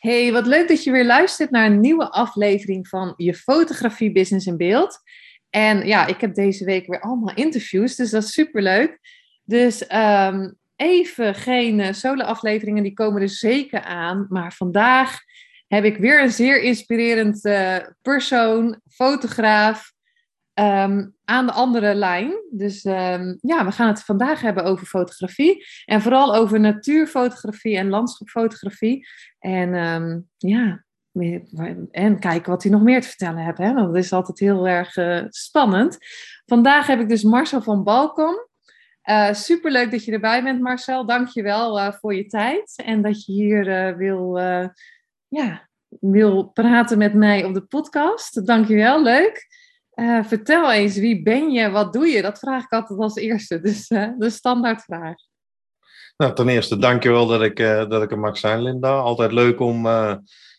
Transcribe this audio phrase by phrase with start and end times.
[0.00, 4.46] Hey, wat leuk dat je weer luistert naar een nieuwe aflevering van je fotografie business
[4.46, 4.98] in beeld.
[5.50, 8.98] En ja, ik heb deze week weer allemaal interviews, dus dat is super leuk.
[9.44, 14.26] Dus ehm, even geen uh, solo-afleveringen, die komen er zeker aan.
[14.28, 15.18] Maar vandaag
[15.66, 19.92] heb ik weer een zeer inspirerend uh, persoon, fotograaf,
[20.60, 22.32] Ehm, aan de andere lijn.
[22.50, 25.66] Dus ehm, ja, we gaan het vandaag hebben over fotografie.
[25.84, 29.06] En vooral over natuurfotografie en landschapfotografie.
[29.38, 30.84] En um, ja,
[31.90, 33.58] en kijken wat hij nog meer te vertellen heeft.
[33.58, 33.74] Hè?
[33.74, 35.98] Want dat is altijd heel erg uh, spannend.
[36.46, 38.46] Vandaag heb ik dus Marcel van Balkom.
[39.04, 41.06] Uh, superleuk dat je erbij bent, Marcel.
[41.06, 42.82] Dank je wel uh, voor je tijd.
[42.84, 44.38] En dat je hier wil,
[45.28, 45.68] ja,
[46.00, 48.46] wil praten met mij op de podcast.
[48.46, 49.49] Dank je wel, leuk.
[49.94, 52.22] Uh, vertel eens, wie ben je, wat doe je?
[52.22, 55.14] Dat vraag ik altijd als eerste, dus uh, de standaardvraag.
[56.16, 58.98] Nou, ten eerste, dankjewel dat ik, uh, dat ik er mag zijn, Linda.
[58.98, 59.86] Altijd leuk om,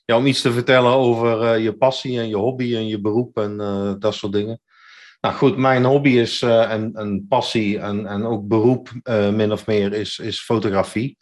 [0.06, 3.58] ja, om iets te vertellen over je passie en je hobby en je beroep en
[4.00, 4.62] dat soort dingen.
[5.22, 8.90] Nou goed, mijn hobby is en, en passie en, en ook beroep
[9.34, 11.18] min of meer is, is fotografie.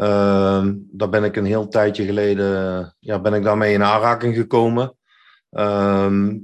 [0.00, 4.96] Ehm, daar ben ik een heel tijdje geleden ja, ben ik daarmee in aanraking gekomen.
[5.50, 6.36] Ehm,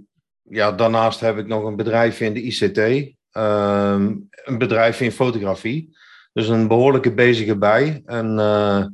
[0.48, 2.78] ja, daarnaast heb ik nog een bedrijf in de ICT,
[3.30, 5.97] ehm, een bedrijf in fotografie.
[6.32, 8.03] Dus een behoorlijke bezige bij.
[8.06, 8.84] En uh,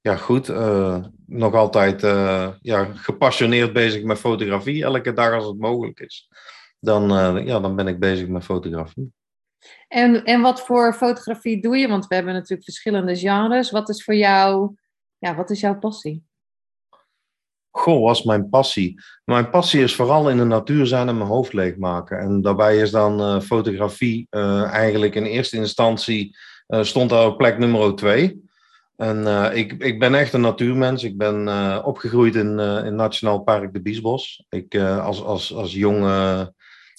[0.00, 4.84] ja, goed, uh, nog altijd uh, ja, gepassioneerd bezig met fotografie.
[4.84, 6.28] Elke dag als het mogelijk is.
[6.80, 7.08] Dan,
[7.44, 9.12] ja, dan ben ik bezig met fotografie.
[9.88, 11.88] En, en wat voor fotografie doe je?
[11.88, 13.70] Want we hebben natuurlijk verschillende genres.
[13.70, 14.74] Wat is voor jou,
[15.18, 16.24] ja, wat is jouw passie?
[17.74, 19.00] Goh, was mijn passie.
[19.24, 22.18] Mijn passie is vooral in de natuur zijn en mijn hoofd leegmaken.
[22.18, 26.36] En daarbij is dan uh, fotografie uh, eigenlijk in eerste instantie
[26.68, 28.50] uh, stond daar op plek nummer twee.
[28.96, 31.04] En ik, ik ben echt een natuurmens.
[31.04, 31.48] Ik ben
[31.84, 34.44] opgegroeid in, in Nationaal Park de Biesbos.
[34.48, 36.52] Ik, als, als, als jonge,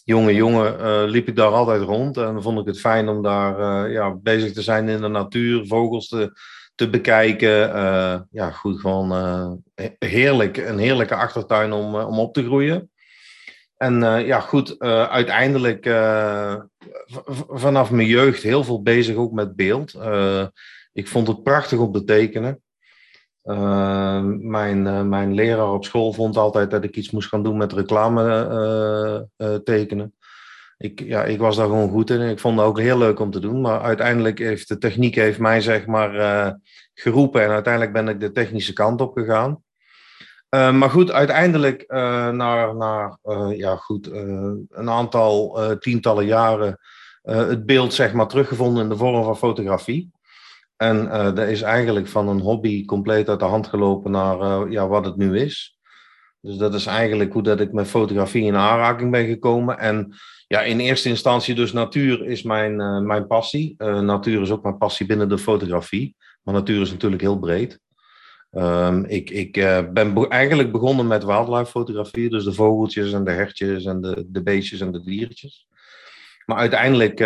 [0.03, 2.17] jonge jongen liep ik daar altijd rond.
[2.17, 6.07] En vond ik het fijn om daar ja, bezig te zijn in de natuur, vogels
[6.07, 6.31] te,
[6.75, 7.69] te bekijken.
[7.75, 9.51] Uh, ja, goed, gewoon uh,
[9.99, 10.57] heerlijk.
[10.57, 12.91] Een heerlijke achtertuin om, uh, om op te groeien.
[13.77, 14.79] En ja, goed,
[15.09, 15.85] uiteindelijk
[17.47, 19.99] vanaf mijn jeugd heel veel bezig ook met beeld.
[20.93, 22.61] ik vond het prachtig om te tekenen.
[24.39, 29.29] mijn, mijn leraar op school vond altijd dat ik iets moest gaan doen met reclame
[29.63, 30.13] tekenen
[30.77, 32.21] ik, ja, ik was daar gewoon goed in.
[32.21, 33.61] Ik vond het ook heel leuk om te doen.
[33.61, 36.51] Maar uiteindelijk heeft de techniek heeft mij zeg maar uh,
[36.93, 37.43] geroepen.
[37.43, 39.63] En uiteindelijk ben ik de technische kant op gegaan.
[40.49, 43.17] Uh, maar goed, uiteindelijk uh, na, na
[43.55, 46.79] ja, goed, een aantal tientallen jaren
[47.21, 50.11] het beeld zeg maar teruggevonden in de vorm van fotografie.
[50.75, 55.05] En dat is eigenlijk van een hobby compleet uit de hand gelopen naar ja, wat
[55.05, 55.77] het nu is.
[56.39, 59.79] Dus dat is eigenlijk hoe dat ik met fotografie in aanraking ben gekomen.
[59.79, 60.13] En
[60.53, 63.75] ja, in eerste instantie dus natuur is mijn, uh, mijn passie.
[63.77, 66.15] Uh, natuur is ook mijn passie binnen de fotografie.
[66.43, 67.79] Maar natuur is natuurlijk heel breed.
[68.51, 72.29] Um, ik ik uh, ben be eigenlijk begonnen met wildlife fotografie.
[72.29, 75.67] Dus de vogeltjes en de hertjes en de, de beestjes en de diertjes.
[76.45, 77.19] Maar uiteindelijk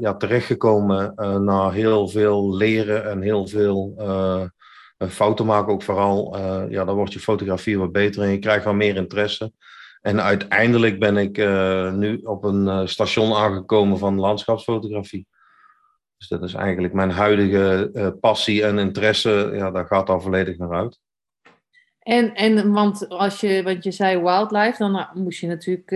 [0.00, 1.12] ja, terechtgekomen
[1.44, 3.94] naar heel veel leren en heel veel
[5.08, 6.36] fouten maken ook vooral.
[6.70, 9.52] ja, dan wordt je fotografie wat beter en je krijgt wel meer interesse.
[10.06, 15.26] En uiteindelijk ben ik uh, nu op een uh, station aangekomen van landschapsfotografie.
[16.18, 19.50] Dus dat is eigenlijk mijn huidige uh, passie en interesse.
[19.54, 21.00] Ja, daar gaat al volledig naar uit.
[21.98, 25.90] En, en want als je, want je zei wildlife, dan moest je natuurlijk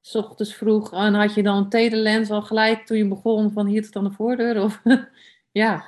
[0.00, 0.92] s ochtends vroeg.
[0.92, 4.04] En had je dan een telelens al gelijk toen je begon van hier tot aan
[4.04, 4.62] de voordeur?
[4.62, 4.82] Of
[5.62, 5.84] ja.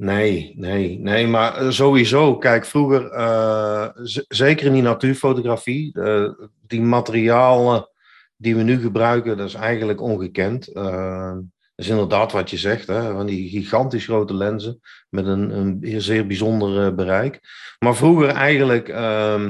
[0.00, 2.36] Nee, nee, nee, maar eh, sowieso.
[2.36, 3.88] Kijk, vroeger, uh,
[4.28, 6.30] zeker in die natuurfotografie, uh,
[6.66, 7.88] die materialen
[8.36, 10.74] die we nu gebruiken, dat is eigenlijk ongekend.
[10.74, 11.42] Dat
[11.74, 16.26] is inderdaad wat je zegt, hè, van die gigantisch grote lenzen met een, een zeer
[16.26, 17.40] bijzonder bereik.
[17.78, 19.48] Maar vroeger eigenlijk, uh,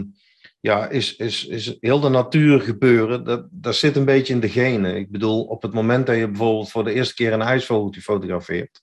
[0.61, 4.49] ja, is, is, is heel de natuur gebeuren, dat, dat zit een beetje in de
[4.49, 4.97] genen.
[4.97, 8.83] Ik bedoel, op het moment dat je bijvoorbeeld voor de eerste keer een ijsvogeltje fotografeert,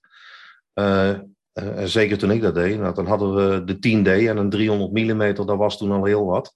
[1.84, 2.80] zeker toen ik dat deed.
[2.80, 6.26] Nou, dan hadden we de 10D en een 300 mm, dat was toen al heel
[6.26, 6.56] wat.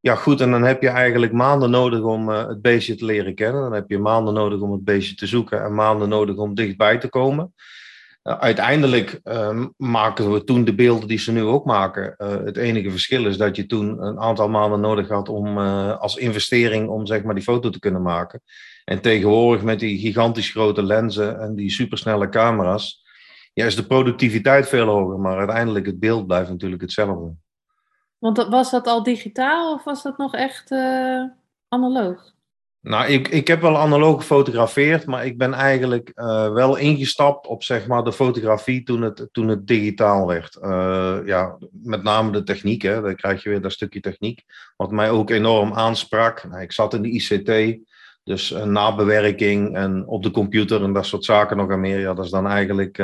[0.00, 3.62] Ja, goed, en dan heb je eigenlijk maanden nodig om het beestje te leren kennen.
[3.62, 6.98] Dan heb je maanden nodig om het beestje te zoeken en maanden nodig om dichtbij
[6.98, 7.54] te komen.
[8.22, 12.14] Uh, uiteindelijk uh, maken we toen de beelden die ze nu ook maken.
[12.18, 15.58] Het enige verschil is dat je toen een aantal maanden nodig had om
[15.88, 18.40] als investering om zeg maar die foto te kunnen maken.
[18.84, 23.04] En tegenwoordig met die gigantisch grote lenzen en die supersnelle camera's,
[23.56, 27.34] ja, is de productiviteit veel hoger, maar uiteindelijk het beeld blijft natuurlijk hetzelfde.
[28.18, 30.70] Want was dat al digitaal of was dat nog echt
[31.68, 32.34] analoog?
[32.80, 37.62] Nou, ik, ik heb wel analoog gefotografeerd, maar ik ben eigenlijk uh, wel ingestapt op
[37.62, 40.58] zeg maar, de fotografie toen het, toen het digitaal werd.
[40.62, 43.00] Uh, ja, met name de techniek, hè.
[43.00, 44.44] dan krijg je weer dat stukje techniek,
[44.76, 46.44] wat mij ook enorm aansprak.
[46.48, 47.78] Nou, ik zat in de ICT,
[48.26, 52.00] dus uh, nabewerking en op de computer en dat soort zaken nog en meer.
[52.00, 52.96] Ja, dat is dan eigenlijk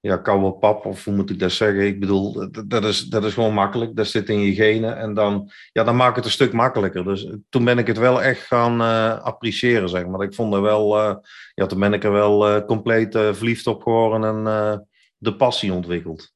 [0.00, 1.86] ja, koude pap, of hoe moet ik dat zeggen?
[1.86, 3.96] Ik bedoel, dat is, dat is gewoon makkelijk.
[3.96, 7.04] Dat zit in je genen en dan, ja, dan maakt het een stuk makkelijker.
[7.04, 10.22] Dus toen ben ik het wel echt gaan uh, appreciëren, zeg maar.
[10.22, 11.14] Ik vond er wel, uh,
[11.54, 14.86] ja, toen ben ik er wel uh, compleet verliefd op geworden en
[15.16, 16.34] de passie ontwikkeld.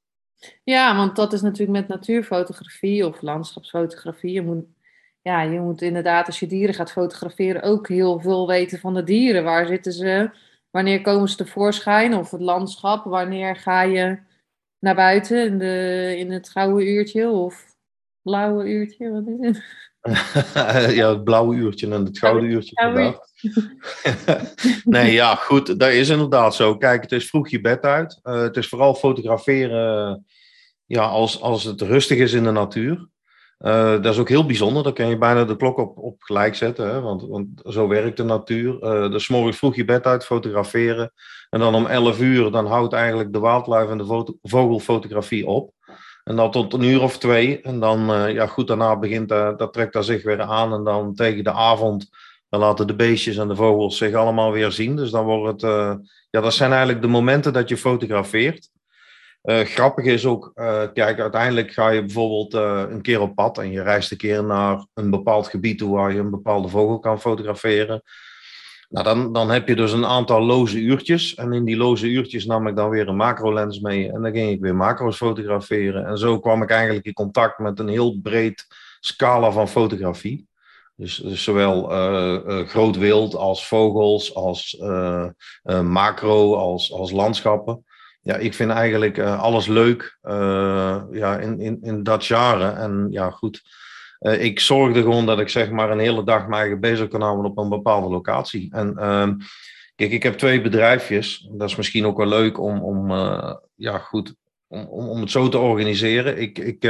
[0.65, 4.33] Ja, want dat is natuurlijk met natuurfotografie of landschapsfotografie.
[4.33, 4.65] Je moet,
[5.23, 9.05] ja, je moet inderdaad, als je dieren gaat fotograferen, ook heel veel weten van de
[9.05, 9.45] dieren.
[9.45, 10.31] Waar zitten ze?
[10.71, 12.15] Wanneer komen ze tevoorschijn?
[12.15, 13.05] Of het landschap?
[13.05, 14.19] Wanneer ga je
[14.79, 17.77] naar buiten in, de, in het gouden uurtje of
[18.23, 19.11] blauwe uurtje?
[19.11, 19.89] Wat is het?
[20.97, 22.87] ja, het blauwe uurtje en het gouden uurtje.
[22.87, 23.33] Inderdaad.
[24.85, 25.79] nee, ja, goed.
[25.79, 26.77] Dat is inderdaad zo.
[26.77, 28.21] Kijk, het is vroeg je bed uit.
[28.23, 30.25] Uh, het is vooral fotograferen
[30.87, 33.09] ja, als, als het rustig is in de natuur.
[33.67, 34.83] Uh, dat is ook heel bijzonder.
[34.83, 36.91] Dan kan je bijna de klok op, op gelijk zetten.
[36.91, 37.01] Hè?
[37.01, 38.79] Want, want zo werkt de natuur.
[38.83, 41.13] Uh, dus morgens vroeg je bed uit, fotograferen.
[41.51, 45.73] En dan om 11 uur, dan houdt eigenlijk de wildlife en de vogelfotografie op.
[46.25, 47.61] En dan tot een uur of twee.
[47.61, 50.73] En dan, uh, ja goed, daarna begint dat, trekt dat zich weer aan.
[50.73, 52.11] En dan tegen de avond,
[52.49, 54.97] dan laten de beestjes en de vogels zich allemaal weer zien.
[54.97, 55.73] Dus dan wordt het,
[56.31, 58.71] ja, dat zijn eigenlijk de momenten dat je fotografeert.
[59.43, 63.59] Uh, grappig is ook, uh, kijk, uiteindelijk ga je bijvoorbeeld uh, een keer op pad
[63.59, 66.99] en je reist een keer naar een bepaald gebied toe waar je een bepaalde vogel
[66.99, 68.03] kan fotograferen.
[68.89, 71.35] Nou, dan, dan heb je dus een aantal loze uurtjes.
[71.35, 74.13] En in die loze uurtjes nam ik dan weer een macrolens mee.
[74.13, 76.07] En dan ging ik weer macro's fotograferen.
[76.07, 78.67] En zo kwam ik eigenlijk in contact met een heel breed
[79.01, 80.49] scala van fotografie.
[80.97, 81.85] Dus, dus zowel
[82.67, 84.83] groot wild als vogels, als
[85.83, 87.85] macro, als, als landschappen
[88.23, 92.77] ja, ik vind eigenlijk uh, alles leuk uh, ja, in, in, in dat jaren.
[92.77, 93.63] En ja, goed.
[94.21, 97.51] Uh, ik zorgde gewoon dat ik zeg maar een hele dag mij bezig kan houden
[97.51, 98.73] op een bepaalde locatie.
[98.73, 99.35] En ehm,
[99.95, 101.49] kijk, ik heb twee bedrijfjes.
[101.53, 103.11] Dat is misschien ook wel leuk om, om
[103.75, 104.35] ja, goed,
[104.67, 106.41] om, om, om het zo te organiseren.
[106.41, 106.85] Ik, ik,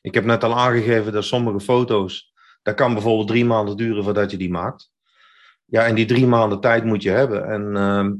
[0.00, 4.30] ik heb net al aangegeven dat sommige foto's, dat kan bijvoorbeeld drie maanden duren voordat
[4.30, 4.90] je die maakt.
[5.64, 7.48] Ja, en die drie maanden tijd moet je hebben.
[7.48, 8.12] En ehm,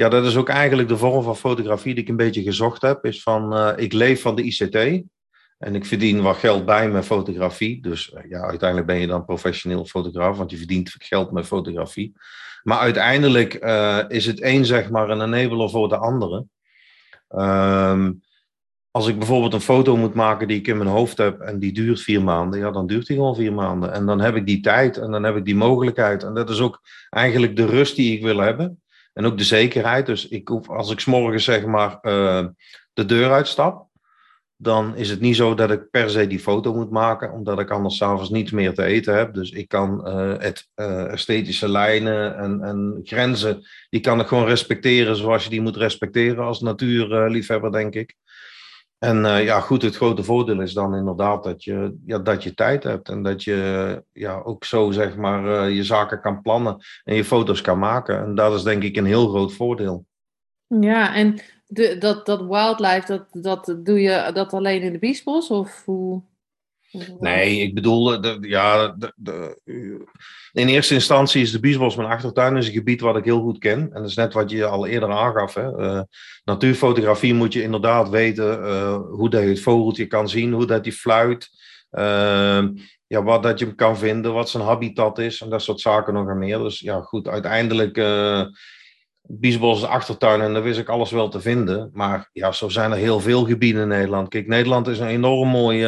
[0.00, 3.04] ja, dat is ook eigenlijk de vorm van fotografie die ik een beetje gezocht heb.
[3.04, 4.74] Is van, uh, ik leef van de ICT
[5.58, 7.82] en ik verdien wat geld bij mijn fotografie.
[7.82, 12.12] Dus uh, ja, uiteindelijk ben je dan professioneel fotograaf, want je verdient geld met fotografie.
[12.62, 16.44] Maar uiteindelijk uh, is het een zeg maar een enabler voor de andere.
[17.28, 18.20] Um,
[18.90, 21.72] als ik bijvoorbeeld een foto moet maken die ik in mijn hoofd heb en die
[21.72, 23.92] duurt vier maanden, ja, dan duurt die gewoon vier maanden.
[23.92, 26.22] En dan heb ik die tijd en dan heb ik die mogelijkheid.
[26.22, 26.80] En dat is ook
[27.10, 28.79] eigenlijk de rust die ik wil hebben.
[29.20, 30.06] En ook de zekerheid.
[30.06, 32.46] Dus ik hoef, als ik s'morgens zeg maar uh,
[32.92, 33.88] de deur uitstap,
[34.56, 37.70] dan is het niet zo dat ik per se die foto moet maken, omdat ik
[37.70, 39.34] anders s'avonds niets meer te eten heb.
[39.34, 44.46] Dus ik kan uh, het uh, esthetische lijnen en, en, grenzen, die kan ik gewoon
[44.46, 48.14] respecteren zoals je die moet respecteren als natuurliefhebber, denk ik.
[49.00, 52.54] En uh, ja, goed, het grote voordeel is dan inderdaad dat je, ja, dat je
[52.54, 56.76] tijd hebt en dat je ja, ook zo zeg maar uh, je zaken kan plannen
[57.04, 58.22] en je foto's kan maken.
[58.22, 60.06] En dat is denk ik een heel groot voordeel.
[60.66, 65.48] Ja, en de, dat, dat wildlife, dat, dat doe je dat alleen in de Biesbos
[65.48, 66.22] of hoe?
[67.18, 69.58] Nee, ik bedoel, de, ja, de, de,
[70.52, 73.58] in eerste instantie is de Biesbos mijn achtertuin is een gebied wat ik heel goed
[73.58, 73.78] ken.
[73.78, 75.54] En dat is net wat je al eerder aangaf.
[75.54, 75.78] Hè.
[75.78, 76.00] Uh,
[76.44, 80.84] natuurfotografie moet je inderdaad weten uh, hoe dat je het vogeltje kan zien, hoe dat
[80.84, 81.48] hij fluit.
[81.90, 82.68] Uh,
[83.06, 86.14] ja, wat dat je hem kan vinden, wat zijn habitat is en dat soort zaken
[86.14, 86.58] nog en meer.
[86.58, 88.02] Dus ja, goed, uiteindelijk
[89.22, 91.90] Biesbos is achtertuin en daar wist ik alles wel te vinden.
[91.92, 94.28] Maar ja, zo zijn er heel veel gebieden in Nederland.
[94.28, 95.86] Kijk, Nederland is een enorm mooi,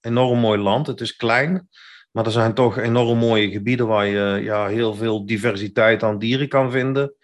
[0.00, 0.86] enorm mooi land.
[0.86, 1.68] Het is klein,
[2.12, 6.48] maar er zijn toch enorm mooie gebieden waar je ja, heel veel diversiteit aan dieren
[6.48, 7.14] kan vinden.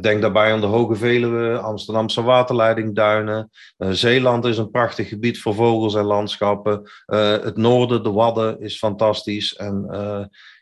[0.00, 3.50] denk daarbij aan de Hoge Veluwe, Amsterdamse waterleiding, duinen.
[3.76, 6.82] Zeeland is een prachtig gebied voor vogels en landschappen.
[7.06, 9.54] het noorden, de Wadden, is fantastisch.
[9.54, 9.86] En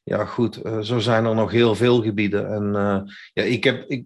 [0.05, 2.53] ja, goed, zo zijn er nog heel veel gebieden.
[2.53, 2.73] En
[3.33, 4.05] ja, ik, heb, ik,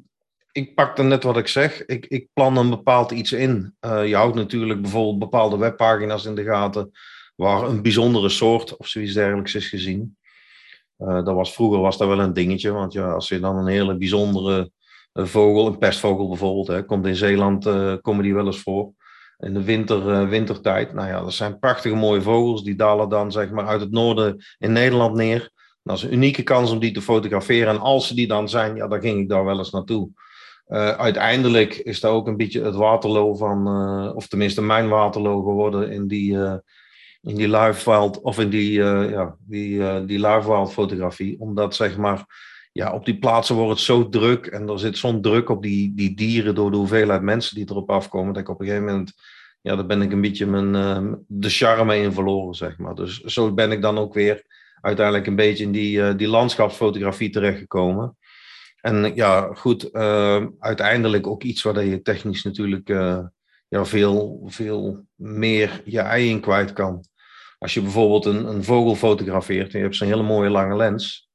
[0.52, 1.84] ik pak net wat ik zeg.
[1.84, 3.74] Ik, ik plan een bepaald iets in.
[3.80, 6.90] je houdt natuurlijk bijvoorbeeld bepaalde webpagina's in de gaten
[7.38, 10.16] waar een bijzondere soort of zoiets dergelijks is gezien.
[10.99, 13.66] Uh, dat was, vroeger was dat wel een dingetje, want ja, als je dan een
[13.66, 14.71] hele bijzondere
[15.14, 18.92] uh, vogel, een pestvogel bijvoorbeeld, hè, komt in Zeeland, uh, komen die wel eens voor.
[19.38, 20.95] In de winter, wintertijd.
[20.95, 22.64] Nou ja, dat zijn prachtige mooie vogels.
[22.64, 25.50] Die dalen dan zeg maar uit het noorden in Nederland neer.
[25.83, 27.68] Dat is een unieke kans om die te fotograferen.
[27.68, 30.11] En als ze die dan zijn, ja, dan ging ik daar wel eens naartoe.
[30.97, 33.68] uiteindelijk is dat ook een beetje het Waterloo van,
[34.14, 36.37] of tenminste mijn Waterloo geworden in die
[37.20, 41.40] in die live wild, of in die, uh, ja, die, uh, die live wild fotografie.
[41.40, 42.25] Omdat zeg maar,
[42.72, 45.94] ja, op die plaatsen wordt het zo druk en er zit zo'n druk op die,
[45.94, 48.32] die dieren door de hoeveelheid mensen die erop afkomen.
[48.32, 49.12] Dat ik op een gegeven moment,
[49.60, 52.94] ja, daar ben ik een beetje mijn, uh, de charme in verloren, zeg maar.
[52.94, 54.44] Dus zo ben ik dan ook weer
[54.80, 58.16] uiteindelijk een beetje in die, die landschapsfotografie terechtgekomen.
[58.80, 59.92] En ja, goed,
[60.58, 62.88] uiteindelijk ook iets waar je technisch natuurlijk
[63.68, 67.04] ja, veel, veel meer je ei in kwijt kan.
[67.58, 71.28] Als je bijvoorbeeld een, een vogel fotografeert en je hebt zo'n hele mooie lange lens,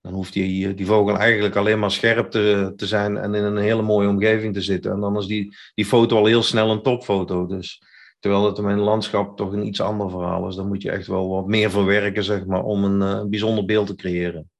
[0.00, 3.56] dan hoeft die, die vogel eigenlijk alleen maar scherp te, te zijn en in een
[3.56, 4.92] hele mooie omgeving te zitten.
[4.92, 7.46] En dan is die, die foto al heel snel een topfoto.
[7.46, 7.82] Dus
[8.18, 11.06] terwijl het in een landschap toch een iets ander verhaal is, dan moet je echt
[11.06, 14.50] wel wat meer verwerken, zeg maar, om een, eh, een bijzonder beeld te creëren.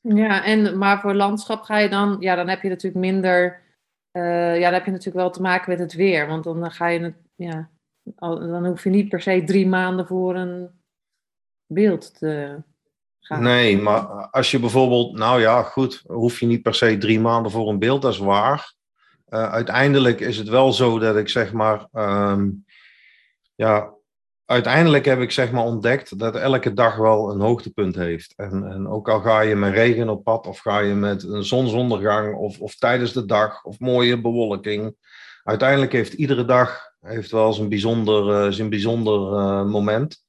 [0.00, 3.62] Ja, en, maar voor landschap ga je dan, ja, dan heb je natuurlijk minder
[4.12, 6.26] uh, ja, dan heb je natuurlijk wel te maken met het weer.
[6.26, 7.70] Want dan ga je ja,
[8.16, 10.70] dan hoef je niet per se drie maanden voor een
[11.66, 12.62] beeld te
[13.20, 13.42] gaan.
[13.42, 14.00] Nee, maar
[14.30, 17.78] als je bijvoorbeeld, nou ja, goed, hoef je niet per se drie maanden voor een
[17.78, 18.74] beeld, dat is waar.
[19.28, 22.64] Uh, uiteindelijk is het wel zo dat ik zeg maar, um,
[23.54, 23.94] ja,
[24.50, 28.32] uiteindelijk heb ik zeg maar ontdekt dat elke dag wel een hoogtepunt heeft.
[28.36, 31.44] En, en ook al ga je met regen op pad of ga je met een
[31.44, 34.96] zonsondergang of, of tijdens de dag of mooie bewolking.
[35.42, 40.24] Uiteindelijk heeft iedere dag heeft wel zijn bijzonder, uh, zijn bijzonder uh, moment.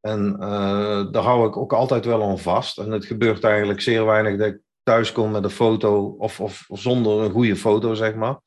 [0.00, 2.78] En uh, daar hou ik ook altijd wel aan vast.
[2.78, 6.66] En het gebeurt eigenlijk zeer weinig dat ik thuis kom met een foto of, of
[6.68, 8.38] zonder een goede foto, zeg maar.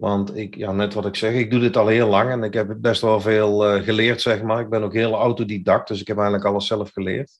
[0.00, 2.54] Want ik, ja, net wat ik zeg, ik doe dit al heel lang en ik
[2.54, 4.60] heb best wel veel uh, geleerd, zeg maar.
[4.60, 7.30] Ik ben ook heel autodidact, dus ik heb eigenlijk alles zelf geleerd.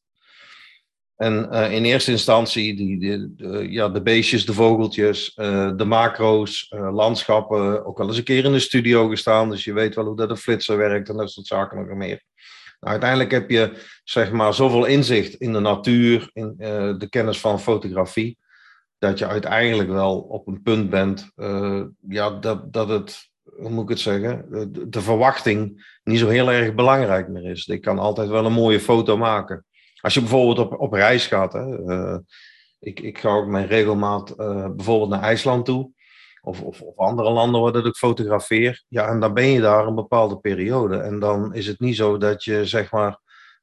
[1.17, 6.67] En uh, in eerste instantie die, de, ja, de beestjes, de vogeltjes, uh, de macro's,
[6.71, 7.87] landschappen.
[7.87, 10.31] Ook wel eens een keer in de studio gestaan, dus je weet wel hoe dat
[10.31, 12.23] een flitser werkt en dat soort zaken nog meer.
[12.81, 13.73] Nou, uiteindelijk heb je
[14.05, 16.55] zeg maar zoveel inzicht in de natuur, in
[16.99, 18.39] de kennis van fotografie
[19.01, 23.83] dat je uiteindelijk wel op een punt bent, uh, ja, dat, dat het, hoe moet
[23.83, 27.67] ik het zeggen, de, de, verwachting niet zo heel erg belangrijk meer is.
[27.67, 29.65] Ik kan altijd wel een mooie foto maken.
[30.01, 32.19] Als je bijvoorbeeld op, op reis gaat, hè, uh,
[32.79, 34.37] ik, ik ga ook mijn regelmaat
[34.77, 35.91] bijvoorbeeld naar IJsland toe,
[36.43, 38.85] of, of, of, andere landen waar dat ik fotografeer.
[38.89, 40.97] Ja, en dan ben je daar een bepaalde periode.
[40.97, 43.19] En dan is het niet zo dat je zeg maar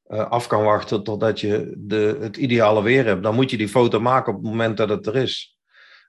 [0.08, 3.22] af kan wachten totdat je de, het ideale weer hebt.
[3.22, 5.56] Dan moet je die foto maken op het moment dat het er is.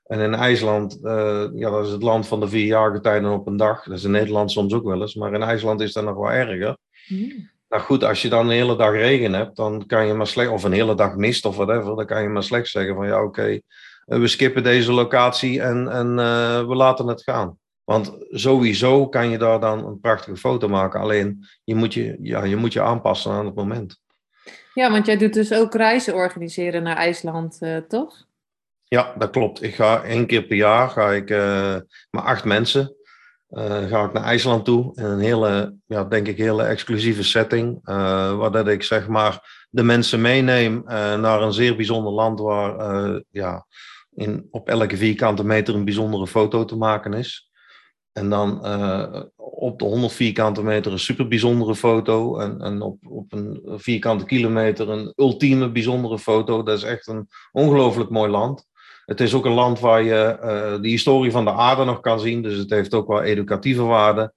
[0.04, 3.58] En in IJsland, uh, ja, dat is het land van de vier jaargetijden op een
[3.58, 3.84] dag.
[3.84, 6.32] Dat is in Nederland soms ook wel eens, maar in IJsland is dat nog wel
[6.32, 6.78] erger.
[7.08, 7.50] Mm.
[7.70, 10.50] Nou goed, als je dan een hele dag regen hebt, dan kan je maar slecht,
[10.50, 13.24] of een hele dag mist of whatever, dan kan je maar slecht zeggen van ja,
[13.24, 13.64] oké, okay,
[14.06, 17.58] we skippen deze locatie en, en uh, we laten het gaan.
[17.90, 21.00] Want sowieso kan je daar dan een prachtige foto maken.
[21.00, 24.00] Alleen je moet je, ja, je, moet je aanpassen aan het moment.
[24.74, 28.26] Ja, want jij doet dus ook reizen organiseren naar IJsland, uh, toch?
[28.84, 29.64] Ja, dat klopt.
[29.64, 31.76] Ik ga één keer per jaar, ga ik uh,
[32.10, 32.96] met acht mensen,
[33.50, 34.92] uh, ga ik naar IJsland toe.
[34.96, 37.80] In een hele, ja, denk ik, hele exclusieve setting.
[37.84, 43.66] waar dat ik zeg maar de mensen meeneem naar een zeer bijzonder land waar ja,
[44.14, 47.49] in, op elke vierkante meter een bijzondere foto te maken is.
[48.20, 52.38] En dan uh, op de 100 vierkante meter een super bijzondere foto.
[52.38, 56.64] En, en op, op een vierkante kilometer een ultieme bijzondere foto.
[56.64, 58.68] Dat is echt een ongelooflijk mooi land.
[59.06, 62.20] Het is ook een land waar je uh, de historie van de aarde nog kan
[62.20, 62.42] zien.
[62.42, 64.34] Dus het heeft ook wel educatieve waarde.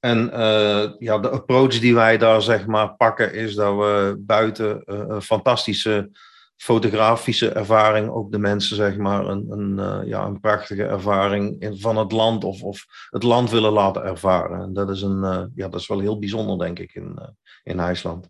[0.00, 4.84] En uh, ja, de approach die wij daar zeg maar pakken is dat we buiten
[5.22, 6.10] fantastische
[6.58, 11.78] fotografische ervaring ook de mensen zeg maar een, een, uh, ja, een prachtige ervaring in,
[11.78, 14.60] van het land of, of het land willen laten ervaren.
[14.60, 17.28] En dat is, een, uh, ja, dat is wel heel bijzonder denk ik in, uh,
[17.62, 18.28] in IJsland.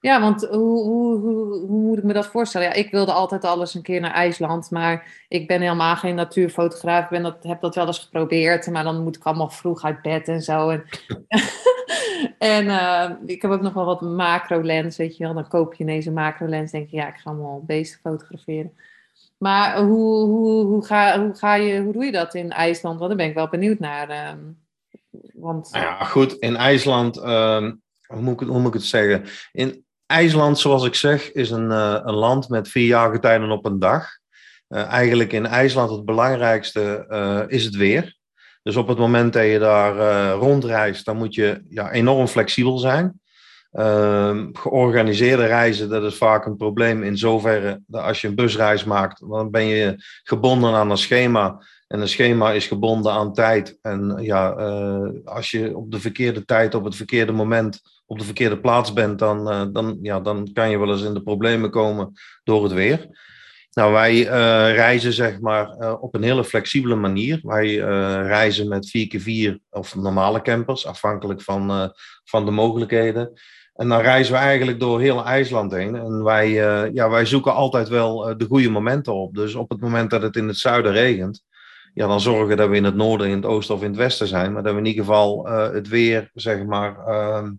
[0.00, 2.66] Ja, want hoe, hoe, hoe, hoe, moet ik me dat voorstellen?
[2.66, 7.04] Ja, ik wilde altijd alles een keer naar IJsland, maar ik ben helemaal geen natuurfotograaf.
[7.04, 10.02] Ik ben dat, heb dat wel eens geprobeerd, maar dan moet ik allemaal vroeg uit
[10.02, 10.68] bed en zo.
[10.68, 10.84] En,
[12.38, 15.34] en uh, ik heb ook nog wel wat macro-lens, weet je wel.
[15.34, 18.72] Dan koop je ineens een macro-lens, denk je, ja, ik ga allemaal beesten fotograferen.
[19.38, 22.98] Maar hoe, hoe, hoe, ga, ga je, hoe doe je dat in IJsland?
[22.98, 24.10] Want daar ben ik wel benieuwd naar.
[24.10, 24.32] Uh,
[25.34, 25.70] want...
[25.72, 27.16] Nou ja, goed, in IJsland...
[27.16, 27.70] Uh,
[28.06, 29.24] hoe moet, ik, moet het zeggen?
[29.52, 33.78] In IJsland, zoals ik zeg, is een, uh, een land met vier jaargetijden op een
[33.78, 34.08] dag.
[34.68, 38.16] Uh, eigenlijk in IJsland het belangrijkste uh, is het weer.
[38.62, 43.20] Dus op het moment dat je daar rondreist, dan moet je ja, enorm flexibel zijn.
[43.76, 48.84] Ehm, georganiseerde reizen, dat is vaak een probleem in zoverre dat als je een busreis
[48.84, 51.62] maakt, dan ben je gebonden aan een schema.
[51.86, 53.78] En een schema is gebonden aan tijd.
[53.82, 54.48] En ja,
[55.24, 59.18] als je op de verkeerde tijd, op het verkeerde moment op de verkeerde plaats bent,
[59.18, 62.12] dan, uh, dan, ja, dan kan je wel eens in de problemen komen
[62.44, 63.08] door het weer.
[63.70, 64.28] Nou, wij uh,
[64.74, 67.40] reizen zeg maar op een hele flexibele manier.
[67.42, 67.74] Wij
[68.26, 71.92] reizen met 4x4 of normale campers, afhankelijk van,
[72.24, 73.32] van de mogelijkheden.
[73.74, 75.96] En dan reizen we eigenlijk door heel IJsland heen.
[75.96, 76.50] En wij,
[76.92, 79.34] ja, wij zoeken altijd wel de goede momenten op.
[79.34, 81.44] Dus op het moment dat het in het zuiden regent,
[81.96, 84.26] ja, dan zorgen dat we in het noorden, in het oosten of in het westen
[84.26, 84.52] zijn.
[84.52, 87.52] Maar dat we in ieder geval het weer, zeg maar, ehm,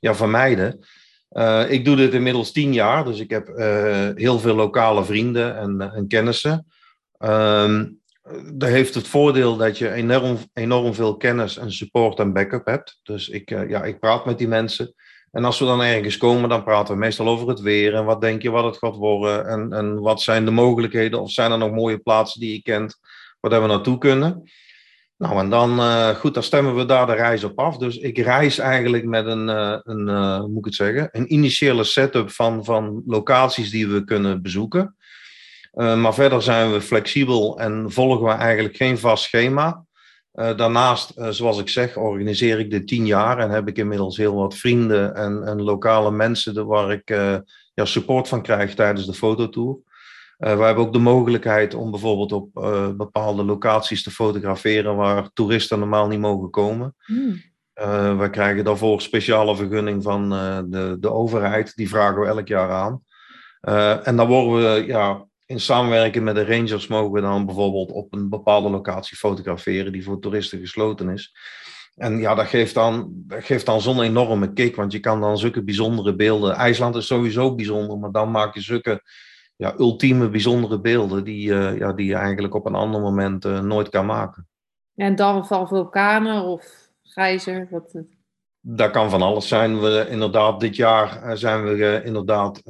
[0.00, 0.84] ja, vermijden.
[1.32, 5.56] Uh, ik doe dit inmiddels tien jaar, dus ik heb uh, heel veel lokale vrienden
[5.56, 6.66] en, eh, en kennissen.
[7.18, 8.00] Um,
[8.58, 13.00] heeft het voordeel dat je enorm, enorm veel kennis en support en backup hebt.
[13.02, 14.94] Dus ik, ja, ik praat met die mensen.
[15.30, 17.94] En als we dan ergens komen, dan praten we meestal over het weer.
[17.94, 19.46] En wat denk je wat het gaat worden?
[19.46, 21.20] En, en wat zijn de mogelijkheden?
[21.20, 22.98] Of zijn er nog mooie plaatsen die je kent
[23.50, 24.50] waar we naartoe kunnen?
[25.16, 27.76] Nou, en dan, uh, goed, dan stemmen we daar de reis op af.
[27.76, 31.84] Dus ik reis eigenlijk met een, uh, een uh, moet ik het zeggen, een initiële
[31.84, 34.96] setup van, van locaties die we kunnen bezoeken.
[35.72, 39.84] maar verder zijn we flexibel en volgen we eigenlijk geen vast schema.
[40.32, 44.54] daarnaast, zoals ik zeg, organiseer ik dit tien jaar en heb ik inmiddels heel wat
[44.54, 47.08] vrienden en, en lokale mensen waar ik
[47.74, 49.78] ja, support van krijg tijdens de fototour.
[50.44, 55.30] Uh, we hebben ook de mogelijkheid om bijvoorbeeld op uh, bepaalde locaties te fotograferen waar
[55.32, 56.94] toeristen normaal niet mogen komen.
[57.06, 57.42] Mm.
[57.74, 60.30] Uh, wij krijgen daarvoor speciale vergunning van
[60.70, 61.76] de, de overheid.
[61.76, 63.02] Die vragen we elk jaar aan.
[64.04, 68.12] en dan worden we ja, in samenwerking met de rangers mogen we dan bijvoorbeeld op
[68.12, 71.34] een bepaalde locatie fotograferen die voor toeristen gesloten is.
[71.94, 75.38] En ja, dat geeft dan, dat geeft dan zo'n enorme kick, want je kan dan
[75.38, 76.54] zulke bijzondere beelden.
[76.54, 79.02] IJsland is sowieso bijzonder, maar dan maak je zulke
[79.56, 83.60] ja, ultieme, bijzondere beelden die, uh, ja, die je eigenlijk op een ander moment uh,
[83.60, 84.48] nooit kan maken.
[84.94, 87.68] En dan van vulkanen of gijzer?
[87.70, 88.02] Wat...
[88.60, 89.80] Dat kan van alles zijn.
[89.80, 92.60] We, inderdaad, dit jaar eh, zijn we inderdaad,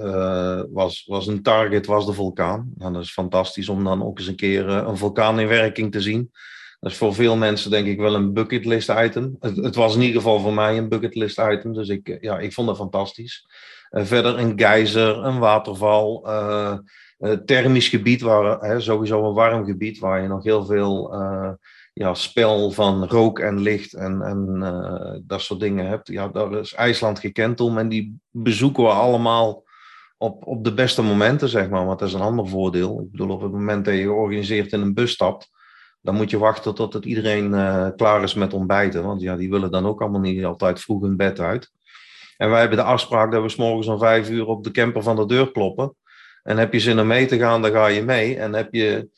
[0.72, 2.72] was, was een target, was de vulkaan.
[2.74, 6.00] Nou, dat is fantastisch om dan ook eens een keer een vulkaan in werking te
[6.00, 6.30] zien.
[6.82, 9.36] Dat is voor veel mensen denk ik wel een bucketlist item.
[9.40, 11.72] Het, het, was in ieder geval voor mij een bucketlist item.
[11.72, 13.46] Dus ik, ja, ik vond het fantastisch.
[13.92, 16.76] Uh, verder een geyser, een waterval, uh,
[17.44, 21.14] thermisch gebied, waar, sowieso een warm gebied, waar je nog heel veel
[21.92, 26.09] ja, spel van rook en licht en, en dat soort dingen hebt.
[26.09, 29.64] Ja, daar is IJsland gekend om en die bezoeken we allemaal
[30.18, 31.87] op, op de beste momenten, zeg maar.
[31.87, 33.00] Want dat is een ander voordeel.
[33.00, 35.50] Ik bedoel, op het moment dat je georganiseerd in een bus stapt,
[36.00, 37.50] dan moet je wachten tot het iedereen
[37.96, 39.05] klaar is met ontbijten.
[39.05, 41.70] Want ja, die willen dan ook allemaal niet altijd vroeg in bed uit.
[42.42, 45.02] En wij hebben de afspraak dat we s morgens om vijf uur op de camper
[45.02, 45.94] van de deur kloppen.
[46.42, 48.37] En heb je zin om mee te gaan, dan ga je mee.
[48.37, 49.09] En heb je,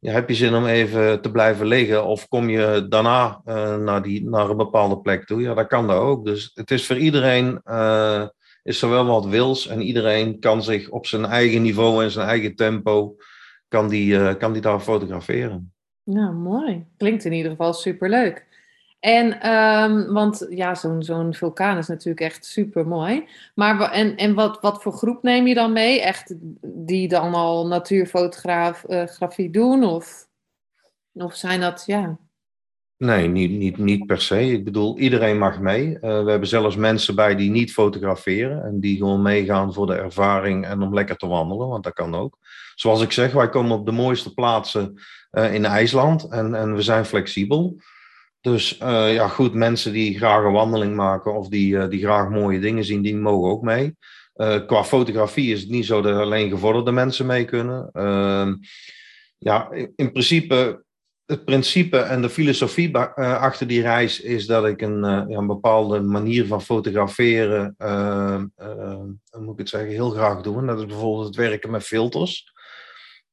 [0.00, 2.04] heb je zin om even te blijven liggen?
[2.04, 5.40] Of kom je daarna uh, naar, die, naar een bepaalde plek toe?
[5.40, 6.24] Ja, dat kan dat ook.
[6.24, 8.26] Dus het is voor iedereen, uh,
[8.62, 9.66] is er wel wat wils.
[9.66, 13.16] En iedereen kan zich op zijn eigen niveau en zijn eigen tempo,
[13.68, 15.72] kan die, uh, kan die daar fotograferen.
[16.04, 16.86] Nou, mooi.
[16.96, 18.46] Klinkt in ieder geval superleuk.
[19.02, 23.28] En, um, want ja, zo'n vulkaan is natuurlijk echt super mooi.
[23.54, 26.00] Maar en, en wat, wat voor groep neem je dan mee?
[26.00, 29.84] Echt die dan al natuurfotografie uh, doen?
[29.84, 30.28] Of,
[31.12, 32.18] of zijn dat, ja...
[32.96, 34.52] Nee, niet, niet, niet per se.
[34.52, 35.86] Ik bedoel, iedereen mag mee.
[35.86, 39.94] Uh, we hebben zelfs mensen bij die niet fotograferen en die gewoon meegaan voor de
[39.94, 42.38] ervaring en om lekker te wandelen, want dat kan ook.
[42.74, 45.00] Zoals ik zeg, wij komen op de mooiste plaatsen
[45.32, 47.76] uh, in IJsland en, en we zijn flexibel.
[48.42, 52.28] Dus uh, ja, goed, mensen die graag een wandeling maken of die, uh, die graag
[52.28, 53.96] mooie dingen zien, die mogen ook mee.
[54.36, 57.88] Uh, qua fotografie is het niet zo dat alleen gevorderde mensen mee kunnen.
[57.92, 58.54] Ehm,
[59.38, 60.84] ja, in, in, principe,
[61.26, 66.00] het principe en de filosofie achter die reis is dat ik een, ja, een bepaalde
[66.00, 69.08] manier van fotograferen ehm, ehm,
[69.56, 70.66] het zeggen, heel graag doen.
[70.66, 72.52] Dat is bijvoorbeeld het werken met filters.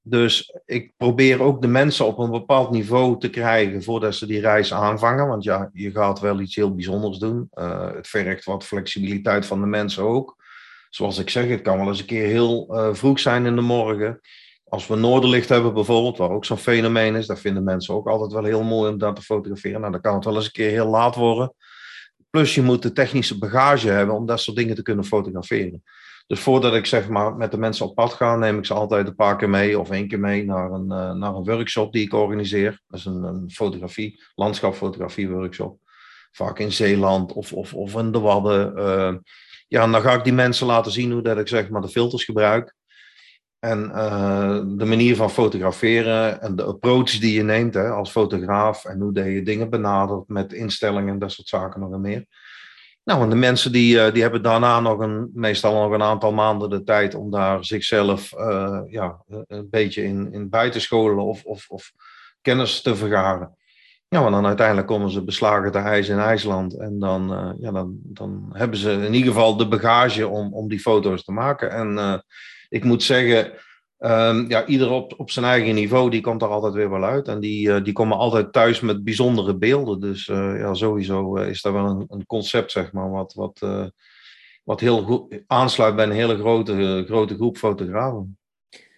[0.10, 4.42] Dus ik probeer ook de mensen op een bepaald niveau te krijgen voordat ze die
[4.42, 5.28] reis aanvangen.
[5.28, 7.50] Want ja, je gaat wel iets heel bijzonders doen.
[7.54, 10.36] Uh, het vergt wat flexibiliteit van de mensen ook.
[10.90, 13.62] Zoals ik zeg, het kan wel eens een keer heel uh, vroeg zijn in de
[13.62, 14.20] morgen.
[14.68, 18.32] Als we noorderlicht hebben bijvoorbeeld, waar ook zo'n fenomeen is, dat vinden mensen ook altijd
[18.32, 19.80] wel heel mooi om dat te fotograferen.
[19.80, 21.54] Nou, dan kan het wel eens een keer heel laat worden.
[22.30, 25.84] Plus je moet de technische bagage hebben om dat soort dingen te kunnen fotograferen.
[26.30, 29.08] Dus voordat ik zeg maar met de mensen op pad ga, neem ik ze altijd
[29.08, 32.06] een paar keer mee of één keer mee naar een, uh, naar een workshop die
[32.06, 32.82] ik organiseer.
[32.88, 35.80] Dat is een, een fotografie, landschapfotografie workshop.
[36.32, 38.74] Vaak in Zeeland of, of, of in de Wadden.
[38.78, 39.18] Uh,
[39.68, 41.90] ja, en dan ga ik die mensen laten zien hoe dat ik zeg maar de
[41.90, 42.76] filters gebruik.
[43.60, 48.86] En uh, de manier van fotograferen en de approach die je neemt hè, als fotograaf
[48.86, 52.26] en hoe je dingen benadert met instellingen en dat soort zaken nog meer.
[53.10, 56.32] Nou, en de mensen die, uh, die hebben daarna nog een, meestal nog een aantal
[56.32, 61.44] maanden de tijd om daar zichzelf uh, ja, een beetje in, in bij scholen of,
[61.44, 61.92] of, of
[62.42, 63.58] kennis te vergaren.
[64.08, 66.80] Ja, maar dan uiteindelijk komen ze beslagen te ijs in IJsland.
[66.80, 70.80] En dan, ja, dan, dan hebben ze in ieder geval de bagage om, om die
[70.80, 71.72] foto's te maken.
[71.72, 72.24] En
[72.70, 73.52] ik moet zeggen,
[74.00, 77.28] um, ja, ieder op, op zijn eigen niveau, die komt er altijd weer wel uit.
[77.28, 80.00] En die, uh, die komen altijd thuis met bijzondere beelden.
[80.00, 83.66] Dus uh, ja, sowieso uh, is dat wel een, een, concept, zeg maar, wat, wat,
[84.64, 88.38] wat heel goed aansluit bij een hele grote, grote groep fotografen.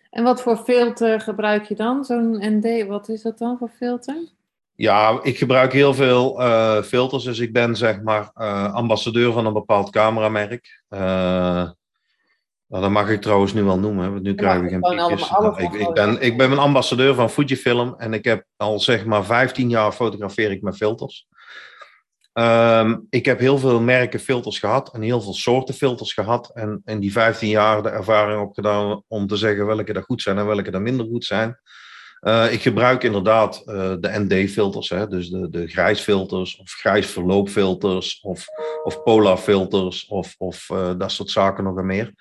[0.09, 2.03] En wat voor filter gebruik je dan?
[2.03, 4.15] Zo'n ND, wat is dat dan voor filter?
[4.75, 6.41] Ja, ik gebruik heel veel
[6.83, 7.23] filters.
[7.23, 8.31] Dus ik ben zeg maar
[8.71, 10.83] ambassadeur van een bepaald cameramerk.
[12.71, 15.29] Nou, dat mag ik trouwens nu wel noemen, want nu krijgen we geen piekjes.
[15.29, 19.05] Nou, ik, ik, ben, ik ben een ambassadeur van Fujifilm en ik heb al zeg
[19.05, 21.27] maar 15 jaar fotografeer ik met filters.
[22.33, 26.51] Um, ik heb heel veel merken filters gehad en heel veel soorten filters gehad.
[26.53, 30.37] En in die 15 jaar de ervaring opgedaan om te zeggen welke er goed zijn
[30.37, 31.59] en welke er minder goed zijn.
[32.21, 38.45] Uh, ik gebruik inderdaad uh, de ND-filters, dus de, de grijsfilters of grijs verloopfilters of,
[38.83, 42.13] of polarfilters of, of uh, dat soort zaken nog en meer.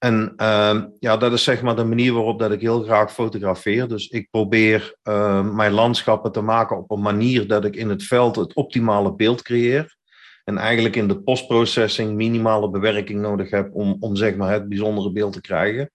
[0.00, 3.88] En uh, ja, dat is zeg maar de manier waarop dat ik heel graag fotografeer.
[3.88, 8.02] Dus ik probeer uh, mijn landschappen te maken op een manier dat ik in het
[8.02, 9.96] veld het optimale beeld creëer.
[10.44, 15.12] En eigenlijk in de postprocessing minimale bewerking nodig heb om, om zeg maar het bijzondere
[15.12, 15.90] beeld te krijgen.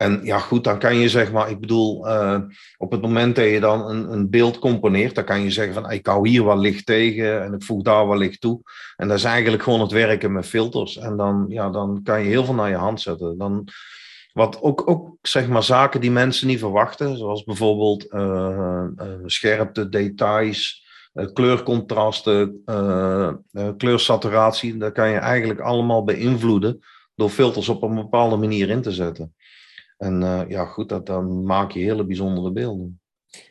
[0.00, 2.38] En ja, goed, dan kan je zeg maar, ik bedoel, uh,
[2.76, 5.90] op het moment dat je dan een, een beeld componeert, dan kan je zeggen van,
[5.90, 8.60] ik hou hier wat licht tegen en ik voeg daar wat licht toe.
[8.96, 10.96] En dat is eigenlijk gewoon het werken met filters.
[10.96, 13.38] En dan, ja, dan kan je heel veel naar je hand zetten.
[13.38, 13.68] Dan,
[14.32, 19.88] wat ook, ook zeg maar zaken die mensen niet verwachten, zoals bijvoorbeeld uh, uh, scherpte,
[19.88, 20.86] details,
[21.32, 22.62] kleurcontrasten,
[23.76, 26.80] kleursaturatie, dat kan je eigenlijk allemaal beïnvloeden
[27.14, 29.34] door filters op een bepaalde manier in te zetten.
[30.00, 33.00] En uh, ja, goed, dat, dan maak je hele bijzondere beelden.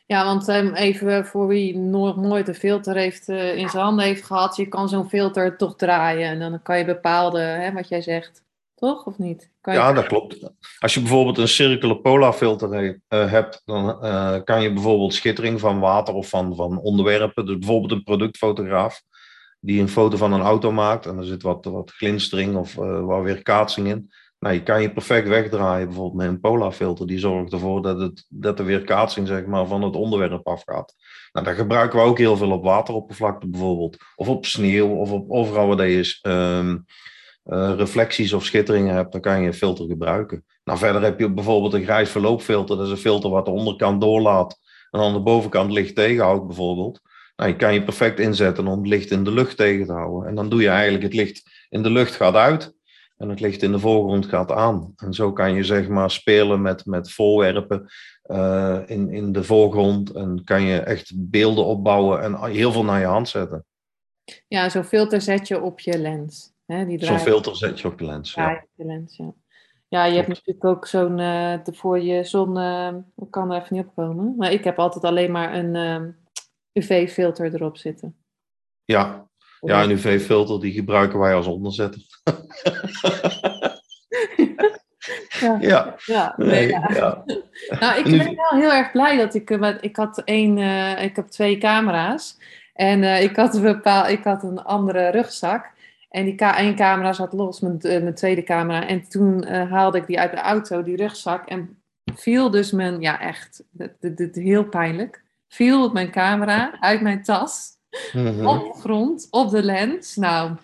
[0.06, 4.06] Ja, want um, even voor wie nog nooit een filter heeft, uh, in zijn handen
[4.06, 7.88] heeft gehad, je kan zo'n filter toch draaien en dan kan je bepaalde, hè, wat
[7.88, 8.44] jij zegt,
[8.76, 9.52] toch of niet?
[9.62, 10.52] Kan ja, dat klopt.
[10.80, 14.00] Als je bijvoorbeeld een circular polar filter he, uh, hebt, dan
[14.44, 19.02] kan je bijvoorbeeld schittering van water of van, van onderwerpen, dus bijvoorbeeld een productfotograaf,
[19.60, 23.24] die een foto van een auto maakt en er zit wat, wat glinstering of wat
[23.24, 27.08] weerkaatsing in nou, je kan je perfect wegdraaien, bijvoorbeeld met een polarfilter.
[27.08, 30.96] Die zorgt ervoor dat, het, dat de weerkaatsing zeg maar, van het onderwerp afgaat.
[31.32, 33.98] Nou, dat gebruiken we ook heel veel op wateroppervlakte bijvoorbeeld.
[34.16, 36.84] Of op sneeuw, of op overal waar je
[37.76, 40.46] reflecties of schitteringen hebt, dan kan je een filter gebruiken.
[40.64, 42.78] Nou, verder heb je bijvoorbeeld een grijs verloopfilter.
[42.78, 44.60] Dat is een filter wat de onderkant doorlaat
[44.92, 47.02] en aan de bovenkant licht tegenhoudt bijvoorbeeld.
[47.36, 50.30] Nou, je kan je perfect inzetten om het licht in de lucht tegen te houden.
[50.30, 52.74] En dan doe je eigenlijk het licht in de lucht gaat uit.
[53.20, 54.94] En het licht in de voorgrond gaat aan.
[54.96, 57.90] En zo kan je zeg maar spelen met, met voorwerpen
[58.26, 60.12] uh, in, in de voorgrond.
[60.12, 63.66] En kan je echt beelden opbouwen en heel veel naar je hand zetten.
[64.48, 66.54] Ja, zo'n filter zet je op je lens.
[66.98, 68.50] Zo'n filter zet je op je lens, ja.
[68.50, 68.66] ja.
[68.76, 69.34] De lens, ja.
[69.88, 73.76] Ja, je hebt natuurlijk ook zo'n, uh, voor je zon, uh, ik kan er even
[73.76, 74.36] niet opkomen.
[74.38, 76.16] Maar ik heb altijd alleen maar een
[76.74, 78.18] UV-filter erop zitten.
[78.86, 79.29] Ja,
[79.62, 82.02] ja, een UV-filter die gebruiken wij als onderzetter.
[85.40, 85.58] ja.
[85.60, 85.96] Ja.
[86.06, 87.24] Ja, nee, ja.
[87.80, 89.50] Nou, ik ben wel heel erg blij dat ik...
[89.50, 90.58] Eh, ik had één...
[90.58, 92.38] Uh, ik heb twee camera's.
[92.74, 95.72] En uh, ik, had een bepaal, ik had een andere rugzak.
[96.10, 98.88] En die ka één camera zat los, mijn, mijn tweede camera.
[98.88, 101.48] En toen haalde ik die uit de auto, die rugzak.
[101.48, 101.82] En
[102.16, 103.02] viel dus mijn...
[103.02, 103.64] Ja, echt.
[103.72, 105.24] Dit, dit, heel pijnlijk.
[105.48, 107.78] Viel mijn camera uit mijn tas.
[108.14, 108.48] Mm -hmm.
[108.48, 110.16] Op de grond, op de lens.
[110.16, 110.56] Nou,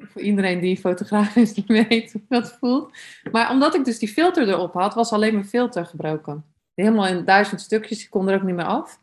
[0.00, 2.92] voor iedereen die fotograaf is, die weet hoe dat voelt.
[3.32, 6.44] Maar omdat ik dus die filter erop had, was alleen mijn filter gebroken.
[6.74, 9.00] Helemaal in duizend stukjes, ik kon er ook niet meer af.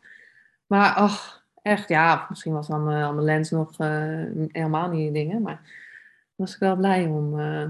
[0.66, 5.42] Maar ach, echt, ja, misschien was dan mijn, mijn lens nog uh, helemaal niet dingen.
[5.42, 5.60] Maar
[6.34, 7.38] was ik wel blij om.
[7.38, 7.64] Uh...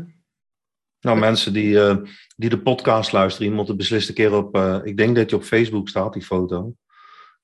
[1.01, 1.97] Nou, mensen die, uh,
[2.37, 4.57] die de podcast luisteren, die moeten beslist een keer op.
[4.85, 6.75] ik denk dat je op Facebook staat, die foto.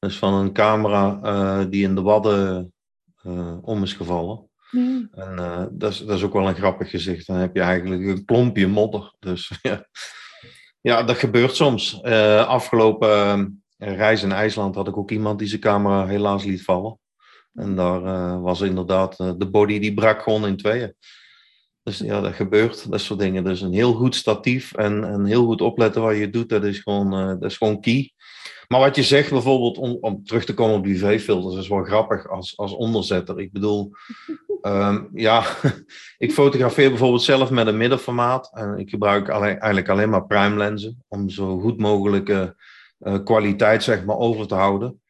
[0.06, 2.72] Is van een camera die in de wadden
[3.62, 4.50] om is gevallen.
[4.70, 5.08] Mm.
[5.12, 5.36] En
[5.72, 7.26] dat, is, dat is ook wel een grappig gezicht.
[7.26, 9.14] Dan heb je eigenlijk een klompje modder.
[9.18, 9.86] Dus ja,
[10.80, 12.02] ja dat gebeurt soms.
[12.02, 16.98] afgelopen reis in IJsland had ik ook iemand die zijn camera helaas liet vallen.
[17.54, 20.94] En daar was inderdaad de body die brak gewoon in tweeën.
[21.82, 23.44] Dus ja, dat gebeurt, dat soort dingen.
[23.44, 26.78] Dus een heel goed statief en, en heel goed opletten wat je doet, dat is
[26.78, 27.10] gewoon,
[27.40, 28.12] dat is gewoon key.
[28.72, 31.84] Maar wat je zegt bijvoorbeeld, om, om terug te komen op die UV-filters, is wel
[31.84, 33.40] grappig als, als onderzetter.
[33.40, 33.92] Ik bedoel,
[34.62, 35.44] um, ja,
[36.18, 38.50] ik fotografeer bijvoorbeeld zelf met een middenformaat.
[38.54, 43.82] En ik gebruik alleen, eigenlijk alleen maar prime lenzen om zo goed mogelijk uh, kwaliteit
[43.82, 45.00] zeg maar, over te houden.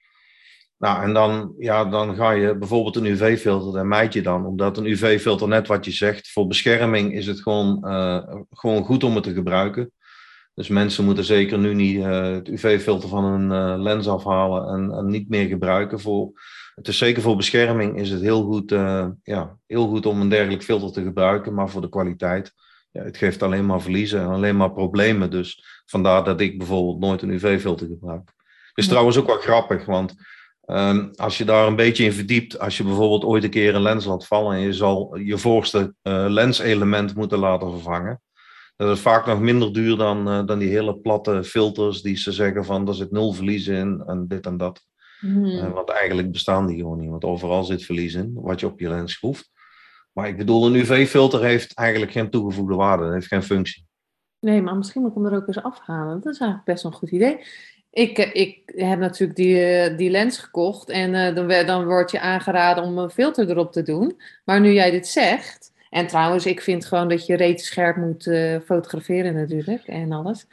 [0.78, 4.46] Nou, en dan, ja, dan ga je bijvoorbeeld een UV-filter, daar mijt je dan.
[4.46, 9.04] Omdat een UV-filter, net wat je zegt, voor bescherming is het gewoon, uh, gewoon goed
[9.04, 9.92] om het te gebruiken.
[10.54, 14.92] Dus mensen moeten zeker nu niet uh, het UV-filter van hun uh, lens afhalen en,
[14.98, 16.00] en, niet meer gebruiken.
[16.00, 16.30] Voor,
[16.74, 18.70] het is zeker voor bescherming is het heel goed,
[19.22, 21.54] ja, heel goed om een dergelijk filter te gebruiken.
[21.54, 22.52] Maar voor de kwaliteit,
[22.90, 25.30] ja, het geeft alleen maar verliezen en alleen maar problemen.
[25.30, 28.32] Dus vandaar dat ik bijvoorbeeld nooit een UV-filter gebruik.
[28.46, 30.14] Het is trouwens ook wel grappig, want
[30.66, 33.82] um, als je daar een beetje in verdiept, als je bijvoorbeeld ooit een keer een
[33.82, 38.20] lens laat vallen en je zal je voorste lenselement moeten laten vervangen,
[38.86, 42.32] dat is vaak nog minder duur dan, uh, dan die hele platte filters die ze
[42.32, 44.80] zeggen van er zit nul verlies in en dit en dat.
[45.20, 45.44] Hmm.
[45.44, 48.80] Uh, want eigenlijk bestaan die gewoon niet, want overal zit verlies in, wat je op
[48.80, 49.50] je lens schroeft.
[50.12, 53.86] Maar ik bedoel, een UV-filter heeft eigenlijk geen toegevoegde waarde, heeft geen functie.
[54.40, 56.20] Nee, maar misschien moet ik hem er ook eens afhalen.
[56.20, 57.38] Dat is eigenlijk best wel een goed idee.
[57.90, 62.10] Ik, eh, ik heb natuurlijk die, eh, die lens gekocht en uh, dan, dan wordt
[62.10, 64.20] je aangeraden om een filter erop te doen.
[64.44, 68.26] Maar nu jij dit zegt, en trouwens, ik vind gewoon dat je reet scherp moet
[68.26, 70.46] uh, fotograferen natuurlijk en alles.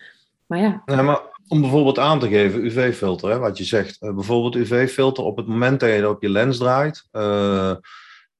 [0.45, 0.82] Maar ja.
[0.86, 3.99] ja maar om bijvoorbeeld aan te geven, UV-filter, wat je zegt.
[3.99, 7.08] bijvoorbeeld UV-filter op het moment dat je op je lens draait.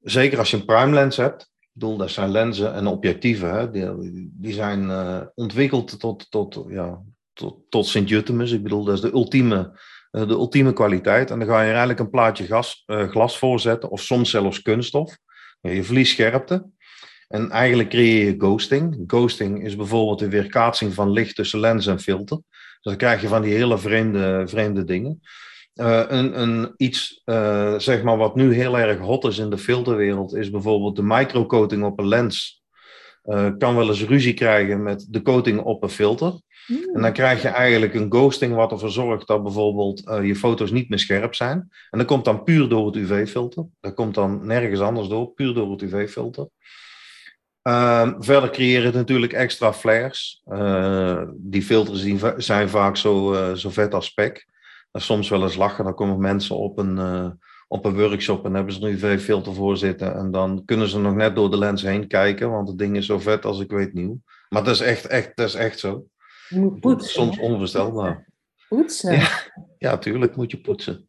[0.02, 3.54] zeker als je een prime lens hebt, bedoel, dat zijn lenzen en objectieven.
[3.54, 3.72] Hè?
[3.72, 4.92] Die, die zijn
[5.36, 7.02] ontwikkeld tot, tot, ja,
[7.34, 8.52] tot, tot Sint-Jutemus.
[8.52, 9.80] Ik bedoel, dat is de ultieme,
[10.12, 11.32] de ultieme kwaliteit.
[11.32, 15.18] En dan ga je er eigenlijk een plaatje glas voor zetten, of soms zelfs kunststof.
[15.62, 16.66] Je verliest scherpte.
[17.30, 19.04] En eigenlijk creëer je ghosting.
[19.08, 22.38] Ghosting is bijvoorbeeld de weerkaatsing van licht tussen lens en filter.
[22.48, 25.22] Dus dan krijg je van die hele vreemde, vreemde dingen.
[25.76, 29.58] Uh, een, een, iets, uh, zeg maar, wat nu heel erg hot is in de
[29.58, 32.64] filterwereld, is bijvoorbeeld de microcoating op een lens.
[33.26, 36.42] Uh, kan wel eens ruzie krijgen met de coating op een filter.
[36.68, 36.90] Mm.
[36.94, 40.90] En dan krijg je eigenlijk een ghosting wat ervoor zorgt dat bijvoorbeeld je foto's niet
[40.90, 41.70] meer scherp zijn.
[41.90, 43.66] En dat komt dan puur door het UV-filter.
[43.80, 46.48] Dat komt dan nergens anders door, puur door het UV-filter.
[47.70, 50.44] Ehm, verder creëren het natuurlijk extra flares.
[51.36, 54.48] die filters die zijn vaak zo, zo vet als spek
[54.94, 55.84] soms wel eens lachen.
[55.84, 57.30] Dan komen mensen op een, uh,
[57.68, 60.16] op een workshop en hebben ze een UV-filter voor zitten.
[60.16, 63.06] En dan kunnen ze nog net door de lens heen kijken, want het ding is
[63.06, 64.22] zo vet als ik weet nieuw.
[64.50, 66.06] Maar dat is echt, echt, dat is echt zo.
[66.50, 67.12] Je moet poetsen.
[67.12, 68.28] Soms onvoorstelbaar.
[68.70, 69.14] Poetsen?
[69.14, 69.30] Ja,
[69.78, 71.08] ja, tuurlijk moet je poetsen.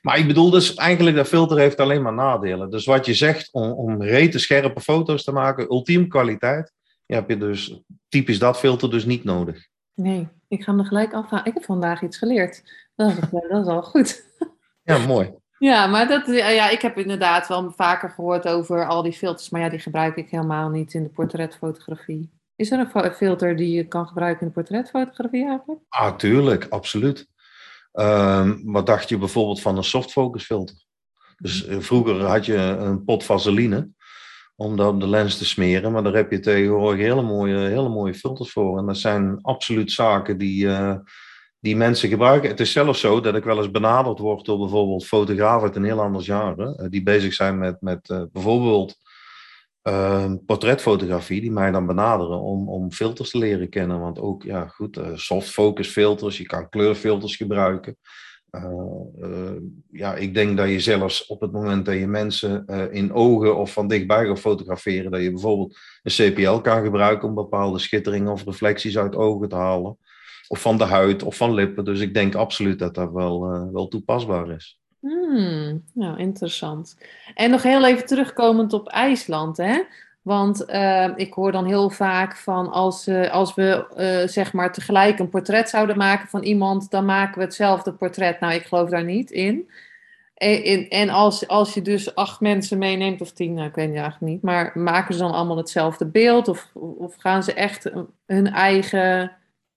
[0.00, 2.70] Maar ik bedoel dus eigenlijk, dat filter heeft alleen maar nadelen.
[2.70, 6.72] Dus wat je zegt om, om rete scherpe foto's te maken, ultiem kwaliteit,
[7.06, 9.66] ja, heb je dus typisch dat filter dus niet nodig.
[9.94, 11.46] Nee, ik ga er gelijk afhalen.
[11.46, 12.62] Ik heb vandaag iets geleerd.
[12.94, 14.20] Dat is, dat is al goed.
[14.84, 15.34] Ja, mooi.
[15.58, 19.60] Ja, maar dat, ja, ik heb inderdaad wel vaker gehoord over al die filters, maar
[19.60, 22.30] ja, die gebruik ik helemaal niet in de portretfotografie.
[22.56, 25.80] Is er een filter die je kan gebruiken in de portretfotografie eigenlijk?
[25.88, 27.28] Ah, tuurlijk, absoluut.
[27.92, 30.76] Um, wat dacht je bijvoorbeeld van een softfocus filter?
[31.36, 33.88] Dus eh, vroeger had je een pot vaseline
[34.56, 37.88] om dat op de lens te smeren, maar daar heb je tegenwoordig hele mooie, hele
[37.88, 38.78] mooie filters voor.
[38.78, 40.94] En dat zijn absoluut zaken die, uh,
[41.58, 42.50] die mensen gebruiken.
[42.50, 45.84] Het is zelfs zo dat ik wel eens benaderd word door bijvoorbeeld fotografen uit een
[45.84, 48.96] heel ander genre, eh, die bezig zijn met, met bijvoorbeeld
[49.82, 54.00] uh, portretfotografie, die mij dan benaderen om, om filters te leren kennen.
[54.00, 57.96] Want ook, ja, goed, uh, soft focus filters, je kan kleurfilters gebruiken.
[59.90, 63.72] ja, ik denk dat je zelfs op het moment dat je mensen in ogen of
[63.72, 68.44] van dichtbij gaat fotograferen, dat je bijvoorbeeld een CPL kan gebruiken om bepaalde schitteringen of
[68.44, 69.98] reflecties uit ogen te halen
[70.48, 71.84] of van de huid of van lippen.
[71.84, 74.81] Dus ik denk absoluut dat dat wel, wel toepasbaar is.
[75.02, 76.98] Hmm, nou, interessant.
[77.34, 79.82] En nog heel even terugkomend op IJsland, hè?
[80.22, 84.72] Want uh, ik hoor dan heel vaak van als, uh, als we uh, zeg maar
[84.72, 88.40] tegelijk een portret zouden maken van iemand, dan maken we hetzelfde portret.
[88.40, 89.70] Nou, ik geloof daar niet in.
[90.34, 93.96] En, en als, als je dus acht mensen meeneemt, of tien, nou, ik weet het
[93.96, 96.48] eigenlijk niet, maar maken ze dan allemaal hetzelfde beeld?
[96.48, 97.90] Of, of gaan ze echt
[98.26, 99.32] hun eigen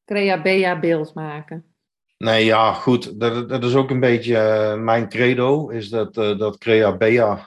[0.05, 1.74] Crea beeld maken?
[2.17, 3.19] Nee, ja, goed.
[3.19, 6.97] Dat, dat is ook een beetje uh, mijn credo, is dat, uh, dat Crea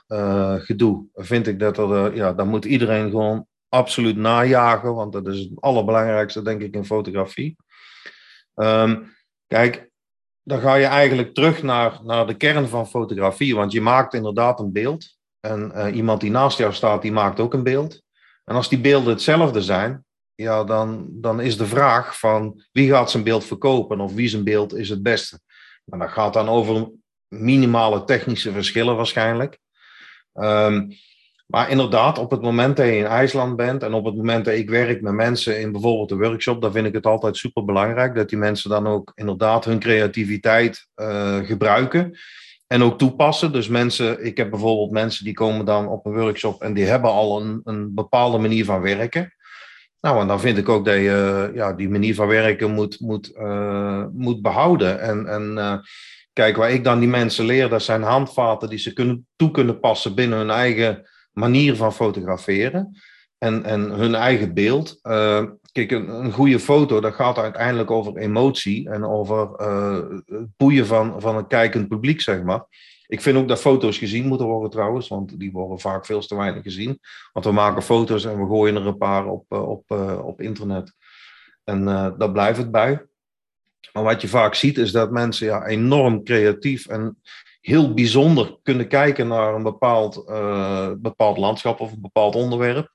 [0.09, 1.04] uh, gedoe.
[1.14, 5.50] Vind ik dat er, ja, dan moet iedereen gewoon absoluut najagen, want dat is het
[5.54, 7.57] allerbelangrijkste, denk ik, in fotografie.
[8.54, 9.90] Um, kijk,
[10.42, 14.61] dan ga je eigenlijk terug naar, naar de kern van fotografie, want je maakt inderdaad
[14.61, 15.16] een beeld.
[15.40, 18.02] En iemand die naast jou staat, die maakt ook een beeld.
[18.44, 20.04] En als die beelden hetzelfde zijn,
[20.42, 24.44] ja, dan, dan is de vraag van wie gaat zijn beeld verkopen of wie zijn
[24.44, 25.40] beeld is het beste.
[25.87, 26.90] En dat gaat dan over
[27.29, 29.59] minimale technische verschillen waarschijnlijk.
[30.35, 30.92] Um,
[31.46, 34.55] maar inderdaad, op het moment dat je in IJsland bent en op het moment dat
[34.55, 38.14] ik werk met mensen in bijvoorbeeld de workshop, dan vind ik het altijd super belangrijk
[38.14, 42.18] dat die mensen dan ook inderdaad hun creativiteit uh, gebruiken
[42.66, 43.53] en ook toepassen.
[43.53, 47.11] Dus mensen, ik heb bijvoorbeeld mensen die komen dan op een workshop en die hebben
[47.11, 49.33] al een, een bepaalde manier van werken.
[50.01, 53.33] Nou, en dan vind ik ook dat je ja, die manier van werken moet, moet,
[53.37, 55.01] uh, moet behouden.
[55.01, 55.79] En, en uh,
[56.33, 59.81] kijk, waar ik dan die mensen leer, dat zijn handvaten die ze kunnen, toe kunnen
[59.81, 62.99] passen binnen hun eigen manier van fotograferen.
[63.39, 64.99] En, en hun eigen beeld.
[65.73, 69.51] Kijk, een, een, goede foto, dat gaat uiteindelijk over emotie en over
[70.27, 72.65] het boeien van, van een kijkend publiek, zeg maar.
[73.09, 76.37] Ik vind ook dat foto's gezien moeten worden trouwens, want die worden vaak veel te
[76.37, 77.01] weinig gezien.
[77.33, 80.40] Want we maken foto's en we gooien er een paar op, eh, op, eh, op
[80.40, 80.92] internet.
[81.64, 83.07] En uh, daar blijft het bij.
[83.92, 87.21] Maar wat je vaak ziet is dat mensen ja, enorm creatief en
[87.61, 90.25] heel bijzonder kunnen kijken naar een bepaald,
[91.03, 92.92] bepaald landschap of een bepaald onderwerp.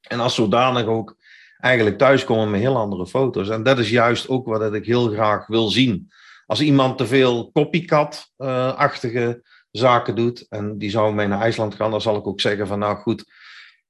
[0.00, 1.16] En als zodanig ook
[1.58, 3.48] eigenlijk thuiskomen met heel andere foto's.
[3.48, 6.10] En dat is juist ook wat ik heel graag wil zien
[6.48, 12.00] als iemand te veel copycat-achtige zaken doet, en die zou mee naar IJsland gaan, dan
[12.00, 13.24] zal ik ook zeggen van nou goed,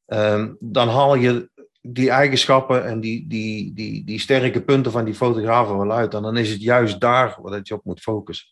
[0.07, 5.15] um, dan haal je die eigenschappen en die, die, die, die sterke punten van die
[5.15, 6.15] fotografen wel uit.
[6.15, 8.49] En dan is het juist daar waar je op moet focussen.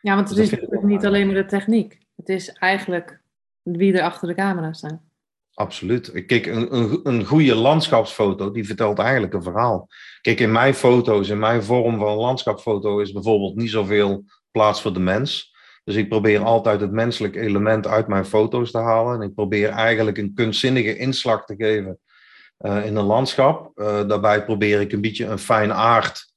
[0.00, 1.98] Ja, want het dus is niet alleen maar de techniek.
[2.16, 3.20] Het is eigenlijk
[3.62, 5.00] wie er achter de camera staat.
[5.60, 6.24] Absoluut.
[6.26, 9.88] Kijk, een, een, een goede landschapsfoto, die vertelt eigenlijk een verhaal.
[10.20, 14.92] Kijk, in mijn foto's, in mijn vorm van landschapsfoto is bijvoorbeeld niet zoveel plaats voor
[14.92, 15.54] de mens.
[15.84, 19.14] Dus ik probeer altijd het menselijk element uit mijn foto's te halen.
[19.14, 21.98] En ik probeer eigenlijk een kunstzinnige inslag te geven
[22.58, 23.70] uh, in een landschap.
[23.74, 26.32] Uh, daarbij probeer ik een beetje een fijn aard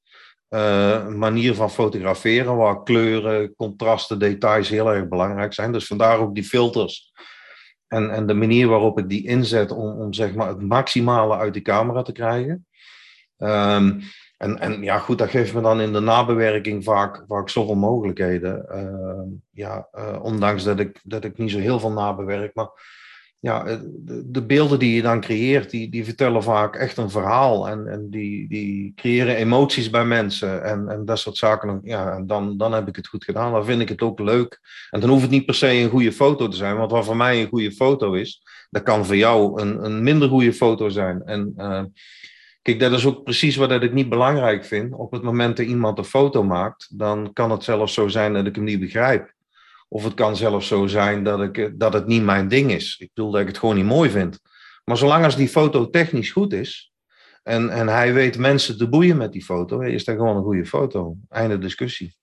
[0.49, 5.71] uh, manier van fotograferen, waar kleuren, contrasten, details heel erg belangrijk zijn.
[5.71, 7.11] Dus vandaar ook die filters
[7.93, 11.53] en, en de manier waarop ik die inzet om, om zeg maar het maximale uit
[11.53, 12.65] die camera te krijgen.
[13.37, 14.01] Um,
[14.37, 18.65] en, en ja, goed, dat geeft me dan in de nabewerking vaak, vaak zoveel mogelijkheden.
[18.71, 22.55] Uh, ja, uh, ondanks dat ik, dat ik niet zo heel veel nabewerk.
[22.55, 22.69] Maar
[23.43, 27.09] ja, eh, de, de, beelden die je dan creëert, die, die vertellen vaak echt een
[27.09, 27.67] verhaal.
[27.67, 31.79] En, en die, die creëren emoties bij mensen en, en dat soort zaken.
[31.83, 33.51] Ja, en dan, dan heb ik het goed gedaan.
[33.51, 34.59] Dan vind ik het ook leuk.
[34.89, 36.77] En dan hoeft het niet per se een goede foto te zijn.
[36.77, 40.29] Want wat voor mij een goede foto is, dat kan voor jou een, een minder
[40.29, 41.23] goede foto zijn.
[41.25, 41.83] En uh,
[42.61, 44.93] kijk, dat is ook precies wat ik niet belangrijk vind.
[44.93, 48.45] Op het moment dat iemand een foto maakt, dan kan het zelfs zo zijn dat
[48.45, 49.33] ik hem niet begrijp.
[49.93, 52.95] Of het kan zelfs zo zijn dat, ik, dat het niet mijn ding is.
[52.99, 54.39] Ik bedoel dat ik het gewoon niet mooi vind.
[54.83, 56.93] Maar zolang als die foto technisch goed is.
[57.43, 59.79] En, en hij weet mensen te boeien met die foto.
[59.79, 61.15] Is dat gewoon een goede foto.
[61.29, 62.15] Einde discussie.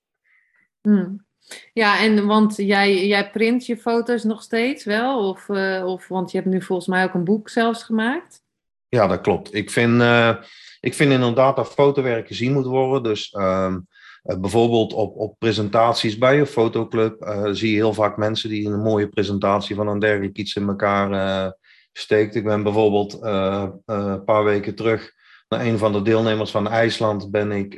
[0.80, 1.24] Hmm.
[1.72, 5.28] Ja, en want jij, jij print je foto's nog steeds wel?
[5.28, 8.42] Of, uh, of, want je hebt nu volgens mij ook een boek zelfs gemaakt.
[8.88, 9.54] Ja, dat klopt.
[9.54, 10.37] Ik vind, uh,
[10.80, 13.02] ik vind inderdaad dat fotowerk gezien moet worden.
[13.02, 13.74] Dus uh,
[14.22, 18.81] bijvoorbeeld op, op presentaties bij een fotoclub uh, zie je heel vaak mensen die een
[18.81, 21.50] mooie presentatie van een dergelijk iets in elkaar uh,
[21.92, 22.35] steekt.
[22.35, 25.12] Ik ben bijvoorbeeld een paar weken terug
[25.48, 27.75] naar een van de deelnemers van IJsland ben ik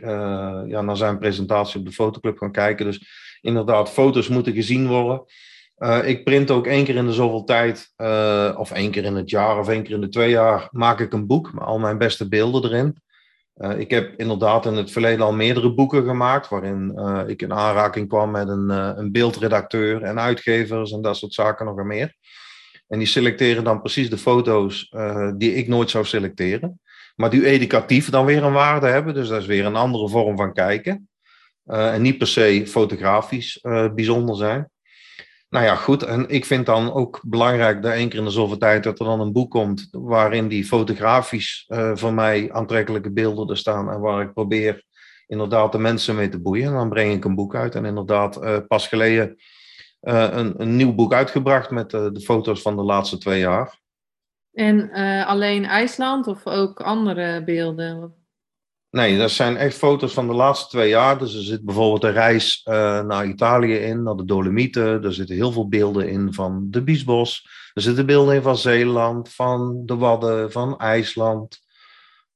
[0.66, 2.86] ja, naar zijn presentatie op de fotoclub gaan kijken.
[2.86, 3.06] Dus
[3.40, 5.24] inderdaad, foto's moeten gezien worden.
[6.04, 7.92] ik print ook één keer in de zoveel tijd,
[8.56, 11.12] of één keer in het jaar of één keer in de twee jaar, maak ik
[11.12, 13.02] een boek met al mijn beste beelden erin.
[13.56, 17.52] Uh, ik heb inderdaad in het verleden al meerdere boeken gemaakt, waarin uh, ik in
[17.52, 21.86] aanraking kwam met een, uh, een, beeldredacteur en uitgevers en dat soort zaken nog en
[21.86, 22.14] meer.
[22.88, 24.94] En die selecteren dan precies de foto's
[25.36, 26.80] die ik nooit zou selecteren,
[27.16, 29.14] maar die educatief dan weer een waarde hebben.
[29.14, 31.08] Dus dat is weer een andere vorm van kijken.
[31.64, 33.58] en niet per se fotografisch
[33.94, 34.70] bijzonder zijn.
[35.52, 36.02] Nou ja, goed.
[36.02, 39.04] En ik vind dan ook belangrijk dat één keer in de zoveel tijd dat er
[39.04, 44.00] dan een boek komt waarin die fotografisch uh, voor mij aantrekkelijke beelden er staan en
[44.00, 44.84] waar ik probeer
[45.26, 46.66] inderdaad de mensen mee te boeien.
[46.66, 49.36] En dan breng ik een boek uit en inderdaad uh, pas geleden
[50.02, 53.80] uh, een, een, nieuw boek uitgebracht met de foto's van de laatste twee jaar.
[54.52, 54.90] En
[55.26, 58.21] alleen IJsland of ook andere beelden?
[58.92, 61.18] Nee, dat zijn echt foto's van de laatste twee jaar.
[61.18, 65.04] Dus er zit bijvoorbeeld een reis uh, naar Italië in, naar de Dolomieten.
[65.04, 67.48] Er zitten heel veel beelden in van de Biesbos.
[67.74, 71.60] Er zitten beelden in van Zeeland, van de Wadden, van IJsland,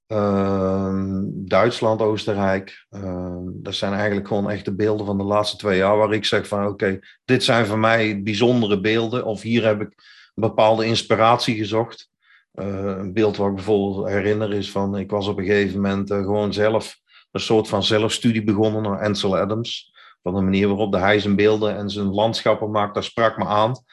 [0.09, 2.86] uh, Duitsland, Oostenrijk.
[2.90, 6.24] Uh, dat zijn eigenlijk gewoon echt de beelden van de laatste twee jaar waar ik
[6.24, 9.24] zeg van oké, dit zijn voor mij bijzondere beelden.
[9.24, 9.88] Of hier heb ik
[10.34, 12.11] een bepaalde inspiratie gezocht.
[12.57, 16.11] Uh, een beeld wat ik bijvoorbeeld herinner is van, ik was op een gegeven moment
[16.11, 16.98] uh, gewoon zelf
[17.30, 19.94] een soort van zelfstudie begonnen naar Ansel Adams.
[20.22, 23.44] Van de manier waarop de hij zijn beelden en zijn landschappen maakt, dat sprak me
[23.44, 23.84] aan.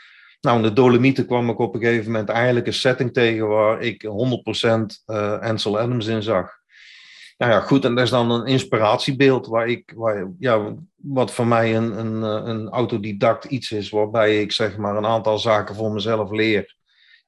[0.42, 3.82] Nou, in de Dolomieten kwam ik op een gegeven moment eigenlijk een setting tegen waar
[3.82, 4.10] ik 100%
[5.06, 6.62] uh, Ansel Adams in zag.
[7.38, 9.94] Nou ja, goed, en dat is dan een inspiratiebeeld waar ik,
[10.40, 15.06] ja, wat voor mij een, een, een autodidact iets is, waarbij ik zeg maar een
[15.06, 16.76] aantal zaken voor mezelf leer.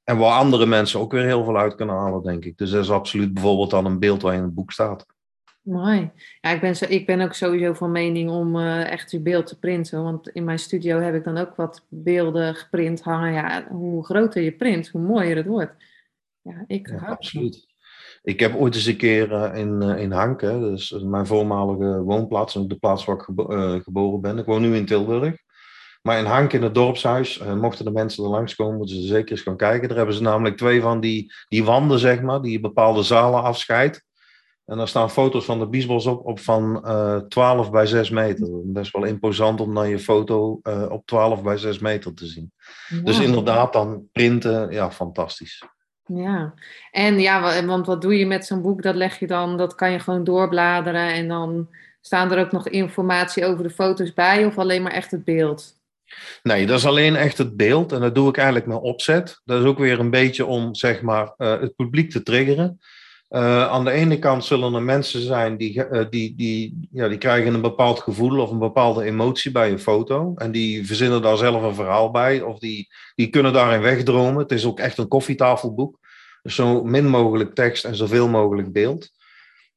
[0.05, 2.57] En waar andere mensen ook weer heel veel uit kunnen halen, denk ik.
[2.57, 5.05] Dus dat is absoluut bijvoorbeeld dan een beeld waar in het boek staat.
[5.61, 6.11] Mooi.
[6.41, 9.47] Ja, ik ben, zo, ik ben ook sowieso van mening om uh, echt je beeld
[9.47, 10.03] te printen.
[10.03, 13.33] Want in mijn studio heb ik dan ook wat beelden geprint hangen.
[13.33, 15.73] Ja, hoe groter je print, hoe mooier het wordt.
[16.41, 17.73] Ja, ik ja, absoluut.
[18.23, 22.53] Ik heb ooit eens een keer uh, in, uh, in Hanken, dus mijn voormalige woonplaats,
[22.53, 23.45] de plaats waar ik gebo
[23.79, 24.37] geboren ben.
[24.37, 25.44] Ik woon nu in Tilburg.
[26.05, 29.31] Maar in Hank in het dorpshuis, uh, mochten de mensen er langskomen, moeten ze zeker
[29.31, 29.87] eens gaan kijken.
[29.87, 34.03] Daar hebben ze namelijk twee van die, die wanden, zeg maar, die bepaalde zalen afscheidt.
[34.65, 38.09] En daar staan foto's van de Biesbos op, op van uh, eh, 12 bij 6
[38.09, 38.47] meter.
[38.63, 42.51] Best wel imposant om dan je foto uh, op 12 bij 6 meter te zien.
[43.03, 45.63] Dus inderdaad, dan printen, ja, fantastisch.
[46.05, 46.53] Ja,
[46.91, 48.81] en ja, want wat doe je met zo'n boek?
[48.81, 51.69] Dat leg je dan, dat kan je gewoon doorbladeren en dan
[52.01, 55.74] staan er ook nog informatie over de foto's bij of alleen maar echt het beeld?
[56.43, 57.91] Nee, dat is alleen echt het beeld.
[57.91, 59.41] En dat doe ik eigenlijk met opzet.
[59.43, 62.79] Dat is ook weer een beetje om zeg maar, uh, het publiek te triggeren.
[63.29, 67.17] Uh, aan de ene kant zullen er mensen zijn die, uh, die, die, ja, die
[67.17, 70.33] krijgen een bepaald gevoel of een bepaalde emotie bij een foto.
[70.35, 72.41] En die verzinnen daar zelf een verhaal bij.
[72.41, 74.41] Of die, die kunnen daarin wegdromen.
[74.41, 75.99] Het is ook echt een koffietafelboek.
[76.41, 79.09] Dus zo min mogelijk tekst en zoveel mogelijk beeld.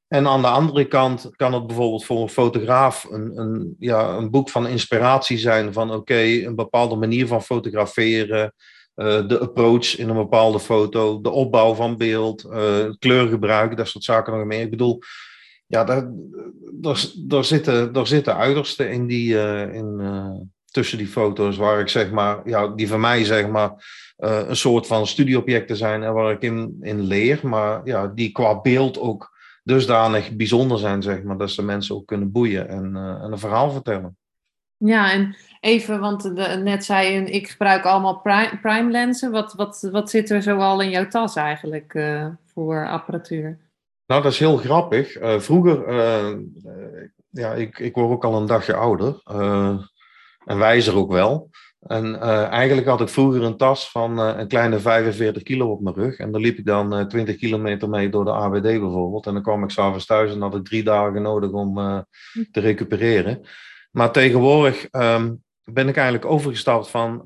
[0.09, 4.31] En aan de andere kant kan het bijvoorbeeld voor een fotograaf een, een, ja, een
[4.31, 8.55] boek van inspiratie zijn van oké, een bepaalde manier van fotograferen,
[8.97, 14.05] uh, de approach in een bepaalde foto, de opbouw van beeld, uh, kleurgebruik, dat soort
[14.05, 14.61] zaken nog meer.
[14.61, 14.99] Ik bedoel,
[15.67, 16.11] ja, daar,
[16.73, 21.89] daar, daar, zitten, daar zitten uitersten in die, uh, in, tussen die foto's waar ik
[21.89, 23.73] zeg maar, ja, die voor mij zeg maar
[24.17, 28.61] een soort van studieobjecten zijn en waar ik in, in leer, maar ja, die qua
[28.61, 29.37] beeld ook
[29.69, 33.39] dusdanig bijzonder zijn, zeg maar, dat ze mensen ook kunnen boeien en, uh, en een
[33.39, 34.17] verhaal vertellen.
[34.77, 39.31] Ja, en even, want de, net zei je, ik gebruik allemaal prime, prime lenzen.
[39.31, 43.59] Wat, wat, wat zit er zoal in jouw tas eigenlijk uh, voor apparatuur?
[44.07, 45.21] Nou, dat is heel grappig.
[45.21, 45.93] Uh, vroeger,
[47.31, 49.21] ja, ik, ik word ook al een dagje ouder.
[50.45, 51.51] en wijzer ook wel.
[51.89, 55.81] En uh, eigenlijk had ik vroeger een tas van uh, een kleine 45 kilo op
[55.81, 56.17] mijn rug.
[56.17, 59.27] En daar liep ik dan uh, eh, 20 kilometer mee door de AWD bijvoorbeeld.
[59.27, 61.75] En dan kwam ik s'avonds thuis en had ik drie dagen nodig om
[62.51, 63.47] te recupereren.
[63.91, 67.21] Maar tegenwoordig um, ben ik eigenlijk overgestapt van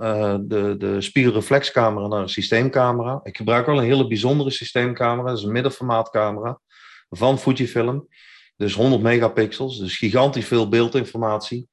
[0.47, 3.21] de, de spiegelreflexcamera naar een systeemcamera.
[3.23, 5.29] Ik gebruik wel een hele bijzondere systeemcamera.
[5.29, 6.61] Dat is een middenformaatcamera
[7.09, 8.09] van Fujifilm.
[8.57, 11.69] Dus 100 megapixels, dus gigantisch veel beeldinformatie.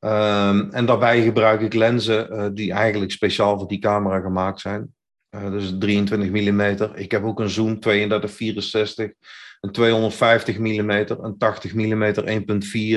[0.00, 4.94] Um, en daarbij gebruik ik lenzen uh, die eigenlijk speciaal voor die camera gemaakt zijn.
[5.50, 6.60] Dus 23 mm.
[6.94, 9.10] Ik heb ook een zoom 3264,
[9.60, 12.14] een 250 mm, een 80 mm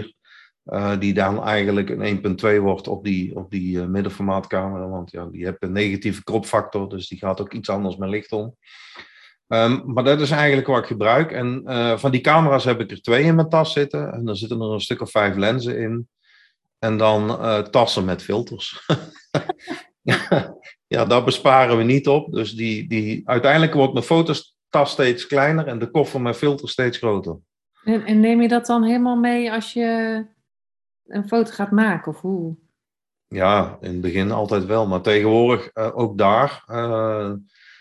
[0.03, 0.17] 1.4.
[0.65, 4.87] Uh, die dan eigenlijk een 1.2 wordt op die, op die uh, middenformaatcamera.
[4.87, 8.31] Want ja, die heeft een negatieve kropfactor, dus die gaat ook iets anders met licht
[8.31, 8.55] om.
[9.47, 11.31] Um, maar dat is eigenlijk wat ik gebruik.
[11.31, 14.13] En uh, van die camera's heb ik er twee in mijn tas zitten.
[14.13, 16.07] En er zitten er een stuk of vijf lenzen in.
[16.79, 18.87] En dan uh, tassen met filters.
[20.87, 22.33] ja, daar besparen we niet op.
[22.33, 26.97] Dus die, die, uiteindelijk wordt mijn fototas steeds kleiner en de koffer met filters steeds
[26.97, 27.37] groter.
[27.83, 30.25] En, en, neem je dat dan helemaal mee als je
[31.05, 32.55] een foto gaat maken, of hoe?
[33.27, 34.87] Ja, in het begin altijd wel.
[34.87, 37.31] Maar tegenwoordig uh, ook daar uh,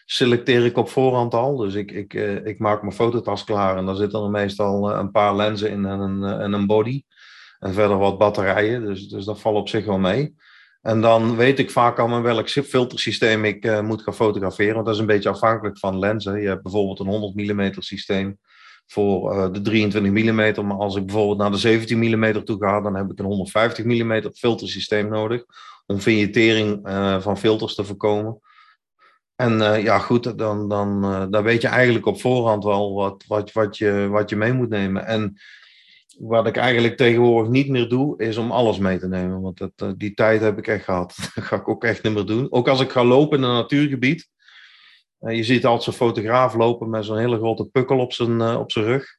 [0.05, 1.57] selecteer ik op voorhand al.
[1.57, 5.37] Dus ik, ik, ik maak mijn fototas klaar en daar zitten er meestal een paar
[5.37, 7.03] lenzen in en een, en een body.
[7.59, 10.35] En verder wat batterijen, dus, dus dat valt op zich wel mee.
[10.83, 14.75] En dan weet ik vaak al met welk filtersysteem ik uh, moet gaan fotograferen.
[14.75, 16.41] Want dat is een beetje afhankelijk van lenzen.
[16.41, 18.39] Je hebt bijvoorbeeld een 100 mm systeem
[18.87, 20.67] voor uh, de 23 mm.
[20.67, 23.85] Maar als ik bijvoorbeeld naar de 17 mm toe ga, dan heb ik een 150
[23.85, 25.45] mm filtersysteem nodig.
[25.87, 28.41] Om vignettering uh, van filters te voorkomen.
[29.37, 31.01] En ja, goed, dan, dan,
[31.31, 34.69] dan weet je eigenlijk op voorhand wel wat, wat, wat, je, wat je mee moet
[34.69, 35.07] nemen.
[35.07, 35.39] En
[36.19, 39.41] wat ik eigenlijk tegenwoordig niet meer doe, is om alles mee te nemen.
[39.41, 41.15] Want dat, eh, die tijd heb ik echt gehad.
[41.35, 42.47] Dat ga ik ook echt niet meer doen.
[42.53, 44.29] Ook als ik ga lopen in een natuurgebied.
[45.21, 48.59] Uh, je ziet altijd zo'n fotograaf lopen met zo'n hele grote pukkel op zijn, uh,
[48.59, 49.17] op zijn rug.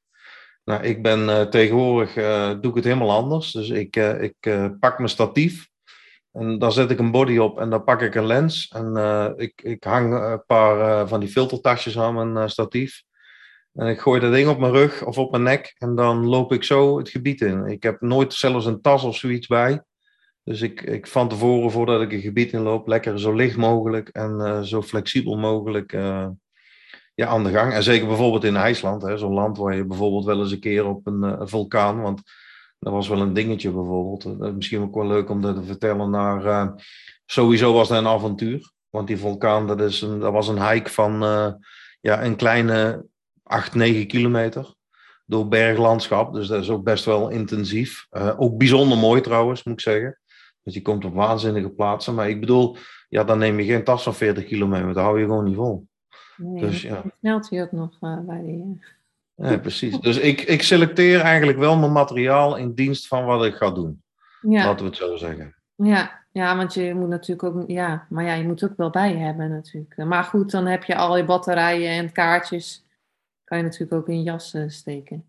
[0.64, 2.14] Nou, ik ben tegenwoordig,
[2.62, 3.52] doe ik het helemaal anders.
[3.52, 4.36] Dus ik, ik
[4.80, 5.68] pak mijn statief.
[6.32, 8.68] En daar zet ik een body op en dan pak ik een lens.
[8.68, 8.96] En
[9.38, 13.04] ik, ik hang een paar van die filtertasjes aan mijn statief.
[13.80, 16.52] En ik gooi dat ding op mijn rug of op mijn nek en dan loop
[16.52, 17.66] ik zo het gebied in.
[17.66, 19.84] Ik heb nooit zelfs een tas of zoiets bij.
[20.44, 24.38] Dus ik, ik van tevoren, voordat ik een gebied inloop, lekker zo licht mogelijk en
[24.40, 26.28] uh, zo flexibel mogelijk uh,
[27.16, 27.74] ja, aan de gang.
[27.74, 31.08] En zeker bijvoorbeeld in IJsland, zo'n land waar je bijvoorbeeld wel eens een keer op
[31.08, 32.22] een, uh, vulkaan, want
[32.80, 34.54] dat was wel een dingetje bijvoorbeeld.
[34.56, 36.74] misschien ook wel leuk om dat te vertellen naar,
[37.26, 38.72] sowieso was dat een avontuur.
[38.90, 41.20] Want die vulkaan, dat, is een, dat was een hike van
[42.02, 43.08] ja, een kleine
[43.50, 44.74] 8, 9 kilometer
[45.26, 46.34] door berglandschap.
[46.34, 48.08] Dus dat is ook best wel intensief.
[48.12, 50.20] Uh, ook bijzonder mooi trouwens, moet ik zeggen.
[50.64, 52.16] Dus je komt op waanzinnige plaatsen.
[52.16, 52.78] Maar ik bedoel,
[53.10, 54.94] ja, dan neem je geen tas van 40 kilometer.
[54.94, 55.88] Dat hou je gewoon niet vol.
[56.36, 57.04] Nee, dus, ja.
[57.20, 58.80] snelt hij ook nog uh, bij die...
[59.36, 60.00] Ja, precies.
[60.00, 64.04] Dus ik, ik selecteer eigenlijk wel mijn materiaal in dienst van wat ik ga doen.
[64.42, 64.66] Ja.
[64.66, 65.56] Laten we het zo zeggen.
[65.76, 69.18] Ja, ja, want je moet natuurlijk ook, ja, maar ja, je moet ook wel bij
[69.18, 69.98] hebben natuurlijk.
[69.98, 72.88] Maar goed, dan heb je al je batterijen en kaartjes
[73.50, 75.26] kan je natuurlijk ook in je jas uh, steken.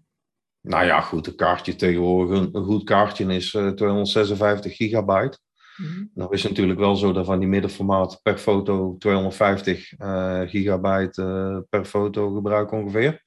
[0.61, 5.39] Nou ja, goed, een kaartje tegenwoordig, een, goed kaartje is uh, 256 gigabyte.
[5.77, 10.41] Mm Nou is het natuurlijk wel zo dat van die middenformaat per foto 250 uh,
[10.41, 13.25] gigabyte uh, per foto gebruik ongeveer.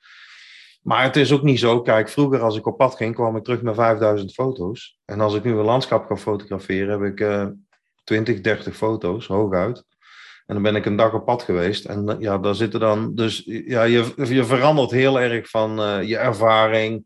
[0.82, 1.82] Maar het is ook niet zo.
[1.82, 5.00] Kijk, vroeger als ik op pad ging, kwam ik terug met 5000 foto's.
[5.06, 7.48] En als ik nu een landschap ga fotograferen, heb ik
[8.04, 9.86] 20, 30 foto's, hooguit.
[10.46, 11.86] En dan ben ik een dag op pad geweest.
[11.86, 13.16] En eh, ja, daar zitten dan.
[13.16, 17.06] Dus ja, je, je verandert heel erg van uh, je ervaring.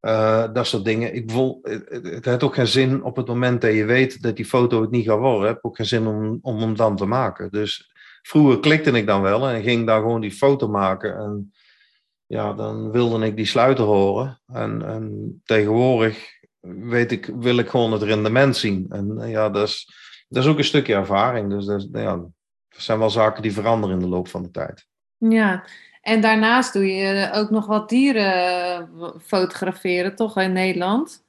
[0.00, 1.14] Uh, dat soort dingen.
[1.14, 4.36] Ik bedoel, het, het, heeft ook geen zin op het moment dat je weet dat
[4.36, 5.48] die foto het niet gaat worden.
[5.48, 7.50] Heeft ook geen zin om, om hem dan te maken.
[7.50, 11.16] Dus vroeger klikte ik dan wel en ging daar gewoon die foto maken.
[11.16, 11.52] En
[12.26, 14.40] ja, dan wilde ik die sluiter horen.
[14.46, 16.28] En, en tegenwoordig
[16.60, 18.86] weet ik, wil ik gewoon het rendement zien.
[18.88, 19.88] En ja, dat is
[20.30, 21.50] dat is ook een stukje ervaring.
[21.50, 22.30] Dus dat, ja, dat
[22.68, 24.86] zijn wel zaken die veranderen in de loop van de tijd.
[25.16, 25.64] Ja,
[26.00, 31.24] en daarnaast doe je ook nog wat dieren eh, fotograferen, toch in Nederland?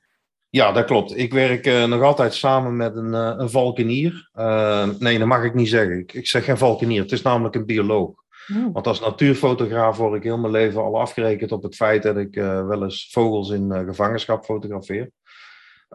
[0.50, 1.18] Ja, dat klopt.
[1.18, 4.30] Ik werk uh, nog altijd samen met een, uh, een valkenier.
[4.36, 6.00] Uh, nee, dat mag ik niet zeggen.
[6.00, 7.02] Ik, ik, zeg geen valkenier.
[7.02, 8.10] Het is namelijk een bioloog.
[8.56, 8.74] Oh.
[8.74, 12.36] Want als natuurfotograaf word ik heel mijn leven al afgerekend op het feit dat ik
[12.36, 15.12] wel eens vogels in gevangenschap fotografeer.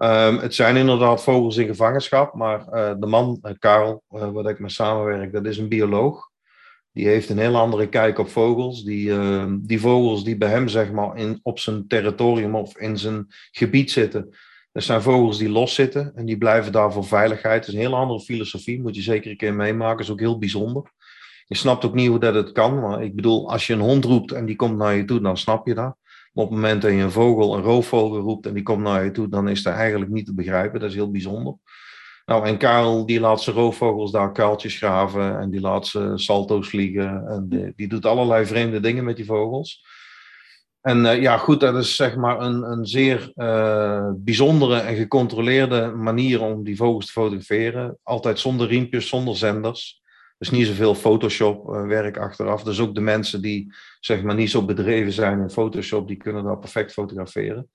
[0.03, 4.51] Um, het zijn inderdaad vogels in gevangenschap, maar uh, de man, uh, Karel, uh, waar
[4.51, 6.30] ik mee samenwerk, dat is een bioloog.
[6.92, 8.84] Die heeft een heel andere kijk op vogels.
[8.84, 12.99] Die, ehm, die vogels die bij hem zeg maar, in, op zijn territorium of in
[12.99, 14.36] zijn gebied zitten,
[14.72, 17.59] dat zijn vogels die los zitten en die blijven daar voor veiligheid.
[17.59, 20.05] Het is een heel andere filosofie, moet je zeker een keer meemaken.
[20.05, 20.92] is ook heel bijzonder.
[21.47, 24.05] Je snapt ook niet hoe dat het kan, maar ik bedoel, als je een hond
[24.05, 25.97] roept en die komt naar je toe, dan snap je dat
[26.37, 29.11] op het moment dat je een vogel, een roofvogel roept en die komt naar je
[29.11, 30.80] toe, dan is dat eigenlijk niet te begrijpen.
[30.80, 31.55] Dat is heel bijzonder.
[32.26, 36.68] Nou, en Karel die laat zijn roofvogels daar kuiltjes graven en die laat ze salto's
[36.68, 39.84] vliegen en die, die doet allerlei vreemde dingen met die vogels.
[40.80, 45.87] En uh, ja, goed, dat is zeg maar een, een zeer uh, bijzondere en gecontroleerde
[45.87, 47.99] manier om die vogels te fotograferen.
[48.03, 50.03] Altijd zonder riempjes, zonder zenders.
[50.39, 52.62] Dus niet zoveel Photoshop-werk eh, achteraf.
[52.62, 56.45] Dus ook de mensen die zeg maar niet zo bedreven zijn in Photoshop, die kunnen
[56.45, 57.70] dat perfect fotograferen.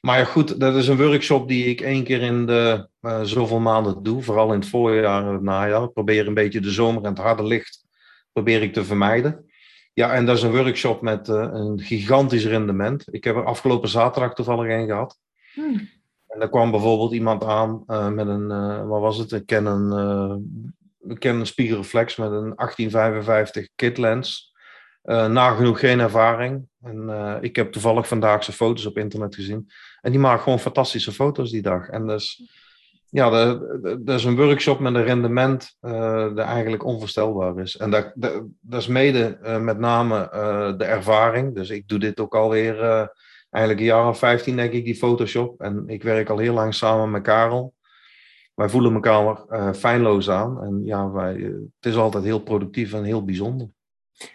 [0.00, 3.58] Maar ja, goed, dat is een workshop die ik één keer in de uh, zoveel
[3.58, 4.22] maanden doe.
[4.22, 5.82] Vooral in het voorjaar en het najaar.
[5.82, 7.84] Ik probeer een beetje de zomer en het harde licht
[8.32, 9.46] probeer ik te vermijden.
[9.94, 13.14] Ja, en dat is een workshop met uh, een gigantisch rendement.
[13.14, 15.18] Ik heb er afgelopen zaterdag toevallig een gehad.
[15.54, 15.88] Hmm.
[16.26, 18.48] En daar kwam bijvoorbeeld iemand aan uh, met een,
[18.88, 19.32] wat was het?
[19.32, 19.92] Ik ken een
[20.77, 20.77] ik
[21.18, 24.52] ken een spiegelreflex met een 1855 kit lens.
[25.04, 26.68] Uh, nagenoeg geen ervaring.
[26.82, 29.70] En uh, ik heb toevallig vandaag zijn foto's op internet gezien.
[30.00, 31.88] En die maakt gewoon fantastische foto's die dag.
[31.88, 32.42] En dus,
[33.10, 33.30] ja,
[33.80, 37.76] dat is een workshop met een rendement uh, dat eigenlijk onvoorstelbaar is.
[37.76, 40.28] En dat, dat, dat is mede met name
[40.78, 41.54] de ervaring.
[41.54, 42.76] Dus ik doe dit ook alweer
[43.50, 45.60] eigenlijk een jaar of 15 denk ik die Photoshop.
[45.60, 47.74] En ik werk al heel lang samen met Karel.
[48.58, 50.62] Wij voelen elkaar uh, feilloos aan.
[50.62, 51.34] En ja, wij,
[51.80, 53.68] het is altijd heel productief en heel bijzonder.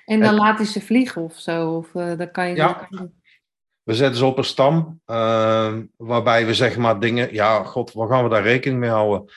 [0.06, 1.72] En dan laat hij ze vliegen of zo?
[1.72, 2.88] Of, uh, dan kan je ja.
[3.84, 5.02] We zetten ze op een stam,
[5.98, 9.32] waarbij we zeg maar dingen, ja, god, waar gaan we daar rekening mee houden?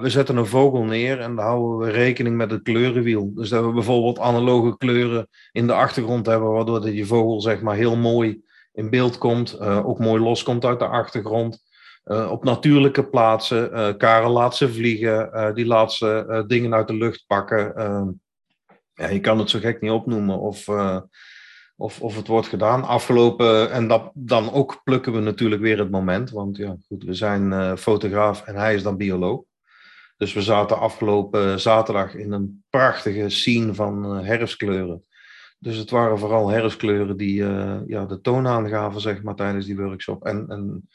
[0.00, 3.34] We zetten een vogel neer en dan houden we rekening met het kleurenwiel.
[3.34, 7.60] Dus dat we bijvoorbeeld analoge kleuren in de achtergrond hebben, waardoor dat je vogel zeg
[7.60, 8.42] maar heel mooi
[8.72, 11.64] in beeld komt, ook mooi loskomt uit de achtergrond.
[12.10, 17.24] Uh, op natuurlijke plaatsen, Karel laat ze vliegen, die laat ze dingen uit de lucht
[17.26, 17.76] pakken.
[17.76, 18.08] Ehm,
[18.94, 20.68] ja, je kan het zo gek niet opnoemen of,
[21.76, 22.84] of, of het wordt gedaan.
[22.84, 27.14] Afgelopen, en dat, dan ook plukken we natuurlijk weer het moment, want ja, goed, we
[27.14, 29.42] zijn fotograaf en hij is dan bioloog.
[30.16, 35.04] Dus we zaten afgelopen zaterdag in een prachtige scene van herfstkleuren.
[35.58, 39.76] Dus het waren vooral herfstkleuren die uh, ja, de toon aangaven, zeg maar, tijdens die
[39.76, 40.24] workshop.
[40.24, 40.88] En, en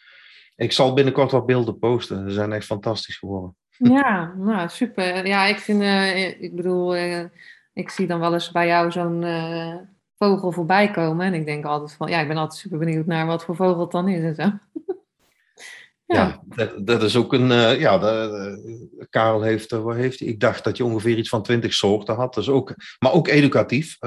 [0.62, 2.30] ik zal binnenkort wat beelden posten.
[2.30, 3.56] Ze zijn echt fantastisch geworden.
[3.78, 5.28] Ja, nou, super.
[5.28, 7.24] Ja, ik vind, uh, ik bedoel, uh,
[7.74, 9.26] ik zie dan wel eens bij jou zo'n
[10.18, 11.26] vogel voorbij komen.
[11.26, 13.80] En ik denk altijd van, ja, ik ben altijd super benieuwd naar wat voor vogel
[13.82, 14.52] het dan is en zo.
[16.06, 17.50] Ja, dat, dat, is ook een.
[17.50, 21.74] Uh, ja, de, Karel heeft, uh, heeft Ik dacht dat je ongeveer iets van twintig
[21.74, 22.34] soorten had.
[22.34, 23.98] Dus ook, maar ook educatief.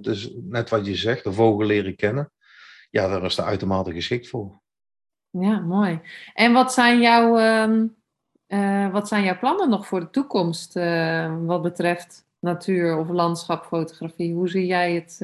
[0.00, 2.32] Dus net wat je zegt, de vogel leren kennen.
[2.90, 4.60] Ja, daar is de uitermate geschikt voor.
[5.40, 6.00] Ja, mooi.
[6.34, 7.86] En wat zijn jouw, ehm,
[8.92, 10.74] wat zijn jouw plannen nog voor de toekomst
[11.44, 14.34] wat betreft natuur- of landschapfotografie?
[14.34, 15.18] Hoe zie jij het?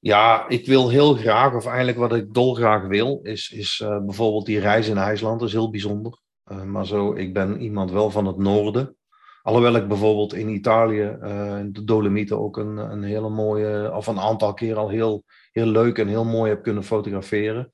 [0.00, 4.46] Ja, ik wil heel graag, of eigenlijk wat ik dolgraag wil, is, is uh, bijvoorbeeld
[4.46, 5.38] die reis in IJsland.
[5.38, 6.18] Dat is heel bijzonder.
[6.52, 8.96] Uh, maar zo, ik ben iemand wel van het noorden.
[9.42, 14.06] Alhoewel ik bijvoorbeeld in Italië, uh, in de Dolomieten, ook een, een hele mooie, of
[14.06, 17.70] een aantal keer al heel, heel leuk en heel mooi heb kunnen fotograferen.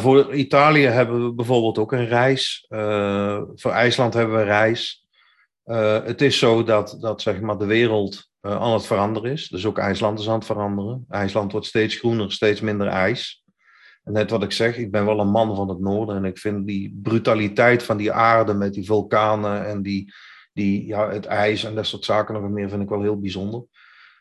[0.00, 2.64] Voor Italië hebben we bijvoorbeeld ook een reis.
[3.54, 5.06] voor IJsland hebben we een reis.
[6.04, 9.48] het is zo dat, dat zeg maar, de wereld aan het veranderen is.
[9.48, 11.04] Dus ook IJsland is aan het veranderen.
[11.08, 13.44] IJsland wordt steeds groener, steeds minder ijs.
[14.04, 16.38] En net wat ik zeg, ik ben wel een man van het noorden en ik
[16.38, 20.12] vind die brutaliteit van die aarde met die vulkanen en die,
[20.52, 23.64] die, ja, het ijs en dat soort zaken nog meer vind ik wel heel bijzonder.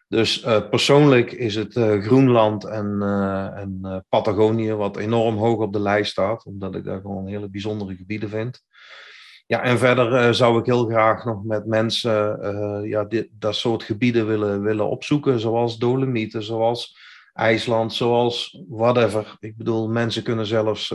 [0.09, 5.73] Dus uh, persoonlijk is het uh, Groenland en, uh, en Patagonië wat enorm hoog op
[5.73, 8.61] de lijst staat, omdat ik daar gewoon hele bijzondere gebieden vind.
[9.45, 12.39] Ja, en verder zou ik heel graag nog met mensen
[12.87, 16.97] ja, dit, dat soort gebieden willen, willen opzoeken, zoals Dolomieten, zoals
[17.33, 19.35] IJsland, zoals whatever.
[19.39, 20.87] Ik bedoel, mensen kunnen zelfs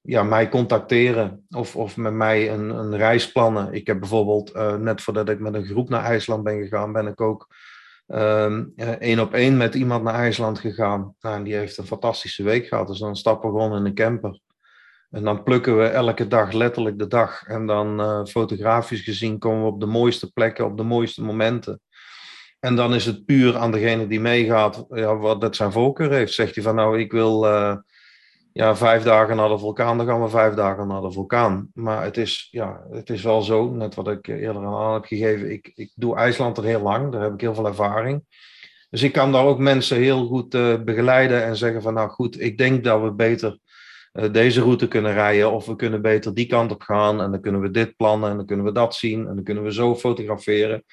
[0.00, 3.72] ja, mij contacteren of, of met mij een, een reis plannen.
[3.72, 7.20] Ik heb bijvoorbeeld, net voordat ik met een groep naar IJsland ben gegaan, ben ik
[7.20, 7.48] ook
[8.10, 8.64] ehm,
[8.98, 11.14] één op één met iemand naar IJsland gegaan.
[11.20, 13.94] Nou, en die heeft een fantastische week gehad, dus dan stappen we gewoon in een
[13.94, 14.40] camper.
[15.10, 17.42] En dan plukken we elke dag letterlijk de dag.
[17.46, 21.80] En dan uh, fotografisch gezien komen we op de mooiste plekken, op de mooiste momenten.
[22.60, 26.32] En dan is het puur aan degene die meegaat, ja, wat dat zijn voorkeur heeft.
[26.32, 27.76] Zegt hij van nou, ik wil uh,
[28.52, 31.70] ja, vijf dagen naar de vulkaan, dan gaan we vijf dagen naar de vulkaan.
[31.74, 35.50] Maar het is, ja, het is wel zo, net wat ik eerder aan heb gegeven,
[35.50, 38.22] ik, ik doe IJsland er heel lang, daar heb ik heel veel ervaring.
[38.90, 42.40] Dus ik kan daar ook mensen heel goed uh, begeleiden en zeggen van nou goed,
[42.40, 43.58] ik denk dat we beter
[44.12, 45.52] uh, deze route kunnen rijden.
[45.52, 47.20] Of we kunnen beter die kant op gaan.
[47.20, 49.28] En dan kunnen we dit plannen en dan kunnen we dat zien.
[49.28, 50.84] En dan kunnen we zo fotograferen.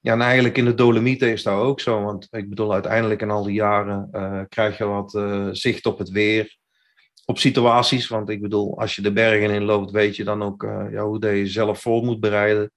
[0.00, 2.02] Ja, en eigenlijk in de Dolomieten is dat ook zo.
[2.02, 5.10] Want ik bedoel, uiteindelijk in al die jaren uh, krijg je wat
[5.56, 6.56] zicht op het weer.
[7.28, 8.08] Op situaties.
[8.08, 11.26] Want ik bedoel, als je de bergen in loopt, weet je dan ook ja, hoe
[11.26, 12.72] je jezelf voor moet bereiden.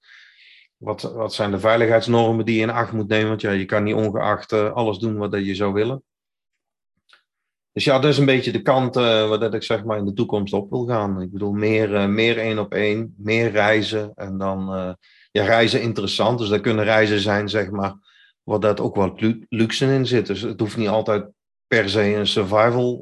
[0.77, 3.27] Wat, wat zijn de veiligheidsnormen die je in acht moet nemen?
[3.27, 6.03] Want ja, je kan niet ongeacht alles doen wat je zou willen.
[7.71, 10.05] Dus ja, dat is een beetje de kant uh, waar dat ik zeg maar in
[10.05, 11.21] de toekomst op wil gaan.
[11.21, 14.67] Ik bedoel, meer, meer één op één, meer reizen en dan
[15.31, 16.39] ja, reizen interessant.
[16.39, 17.93] Dus dat kunnen reizen zijn, zeg maar,
[18.43, 20.27] waar dat ook wat luxe in zit.
[20.27, 21.25] Dus het hoeft niet altijd
[21.67, 23.01] per se een survival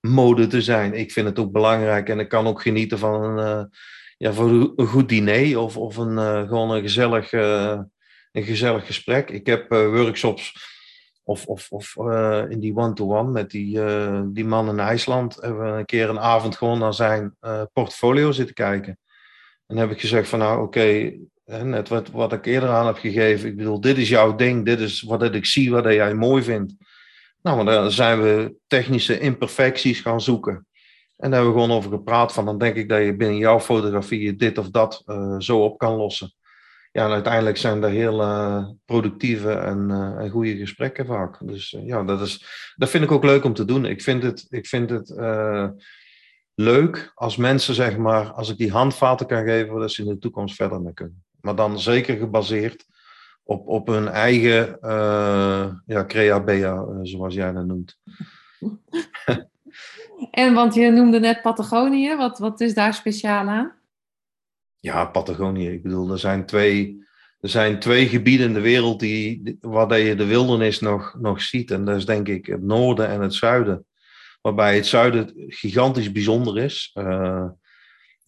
[0.00, 0.94] mode te zijn.
[0.94, 3.70] Ik vind het ook belangrijk en ik kan ook genieten van een,
[4.16, 7.90] ja, van een goed diner of, of een, gewoon een gezellig, een
[8.32, 9.30] gezellig gesprek.
[9.30, 10.54] Ik heb workshops
[11.22, 11.96] of, of, of
[12.48, 13.80] in die one-to-one met die,
[14.32, 17.36] die man in IJsland hebben we een keer een avond gewoon naar zijn
[17.72, 18.98] portfolio zitten kijken.
[19.66, 21.12] En heb ik gezegd van nou oké,
[21.44, 23.48] net wat, wat ik eerder aan heb gegeven.
[23.48, 26.74] Ik bedoel, dit is jouw ding, dit is wat ik zie, wat jij mooi vindt.
[27.42, 30.66] Nou, maar dan zijn we technische imperfecties gaan zoeken.
[31.16, 33.60] En daar hebben we gewoon over gepraat van, dan denk ik dat je binnen jouw
[33.60, 35.02] fotografie dit of dat
[35.38, 36.32] zo op kan lossen.
[36.92, 38.18] ja, en uiteindelijk zijn er heel
[38.84, 41.46] productieve en, en, goede gesprekken vaak.
[41.46, 42.44] Dus ja, dat, is,
[42.76, 43.84] dat vind ik ook leuk om te doen.
[43.84, 45.10] Ik vind het, ik vind het
[46.54, 50.18] leuk als mensen, zeg maar, als ik die handvaten kan geven, dat ze in de
[50.18, 51.24] toekomst verder mee kunnen.
[51.40, 52.86] Maar dan zeker gebaseerd
[53.48, 57.98] op, op hun eigen uh, ja, crea-bea, eh, zoals jij dat noemt.
[60.30, 63.74] en want je noemde net Patagonië, wat, wat is daar speciaal aan?
[64.76, 65.68] Ja, Patagonië.
[65.68, 67.06] Ik bedoel, er zijn twee,
[67.40, 71.70] er zijn twee gebieden in de wereld die, waar je de wildernis nog, nog ziet.
[71.70, 73.86] En dat is denk ik het noorden en het zuiden.
[74.40, 76.90] Waarbij het zuiden gigantisch bijzonder is.
[76.94, 77.44] Uh,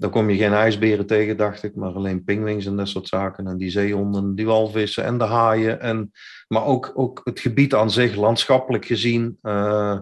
[0.01, 3.47] dan kom je geen ijsberen tegen, dacht ik, maar alleen pingwings en dat soort zaken.
[3.47, 5.81] En die zeehonden, die walvissen en de haaien.
[5.81, 6.11] En,
[6.49, 9.99] maar ook, ook het gebied aan zich, landschappelijk gezien, uh,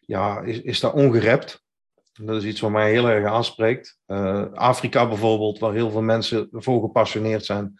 [0.00, 1.64] ja, is, is dat ongerept.
[2.12, 3.98] Dat is iets wat mij heel erg aanspreekt.
[4.06, 7.74] Uh, Afrika bijvoorbeeld, waar heel veel mensen voor gepassioneerd zijn,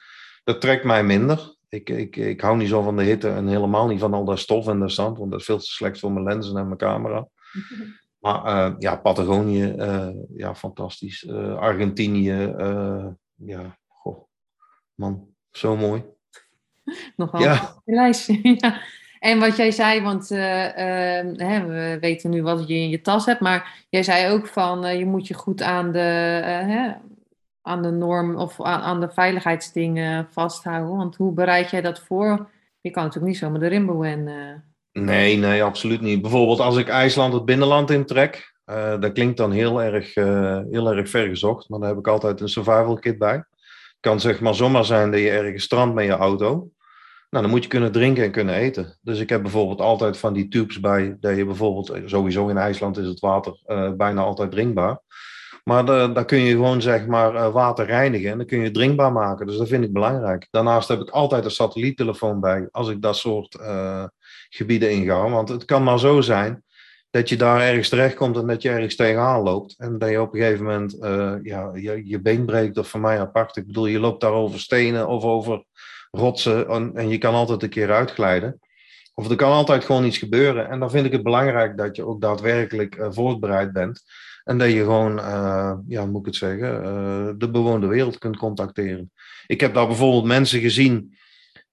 [0.44, 1.56] dat trekt mij minder.
[1.68, 4.38] Ik, ik, ik hou niet zo van de hitte en helemaal niet van al dat
[4.38, 6.78] stof en dat zand, want dat is veel te slecht voor mijn lenzen en mijn
[6.78, 7.28] camera.
[8.18, 11.22] Maar uh, ja, Patagonië, uh, ja, fantastisch.
[11.22, 12.54] Uh, Argentinië,
[13.34, 14.28] ja, goh,
[14.94, 16.04] man, zo mooi.
[17.16, 17.74] Nog wel ja.
[17.84, 18.40] een lijstje.
[18.42, 18.80] ja.
[19.18, 23.26] En wat jij zei, want ehm, hè, we weten nu wat je in je tas
[23.26, 26.92] hebt, maar jij zei ook van je moet je goed aan de, hè,
[27.62, 30.96] aan de norm of aan, aan, de veiligheidsdingen vasthouden.
[30.96, 32.50] Want hoe bereid jij dat voor?
[32.80, 34.28] Je kan natuurlijk niet zomaar erin boeien.
[34.98, 36.22] Nee, nee, absoluut niet.
[36.22, 40.92] Bijvoorbeeld als ik IJsland het binnenland intrek, uh, dat klinkt dan heel erg, uh, heel
[40.92, 43.34] erg ver gezocht, maar dan heb ik altijd een survival kit bij.
[43.34, 46.48] Het kan zeg maar zomaar zijn dat je ergens strandt met je auto.
[47.30, 48.98] Nou, dan moet je kunnen drinken en kunnen eten.
[49.00, 52.58] Dus ik heb bijvoorbeeld altijd van die tubes bij, dat je bijvoorbeeld, eh, sowieso in
[52.58, 53.58] IJsland is het water
[53.96, 55.00] bijna altijd drinkbaar.
[55.64, 59.46] Maar daar kun je gewoon zeg maar water reinigen en dan kun je drinkbaar maken.
[59.46, 60.48] Dus dat vind ik belangrijk.
[60.50, 63.58] Daarnaast heb ik altijd een satelliettelefoon bij als ik dat soort
[64.48, 65.30] gebieden ingaan.
[65.30, 66.64] Want het kan maar zo zijn
[67.10, 69.74] dat je daar ergens terechtkomt en dat je ergens tegenaan loopt.
[69.78, 73.00] En dat je op een gegeven moment uh, ja, je, je been breekt, of voor
[73.00, 73.56] mij apart.
[73.56, 75.64] Ik bedoel, je loopt daar over stenen of over
[76.10, 78.60] rotsen en, en je kan altijd een keer uitglijden.
[79.14, 80.68] Of er kan altijd gewoon iets gebeuren.
[80.68, 84.02] En dan vind ik het belangrijk dat je ook daadwerkelijk uh, voorbereid bent.
[84.44, 89.10] En dat je gewoon, uh, ja, moet ik het zeggen, de bewoonde wereld kunt contacteren.
[89.46, 91.16] Ik heb daar bijvoorbeeld mensen gezien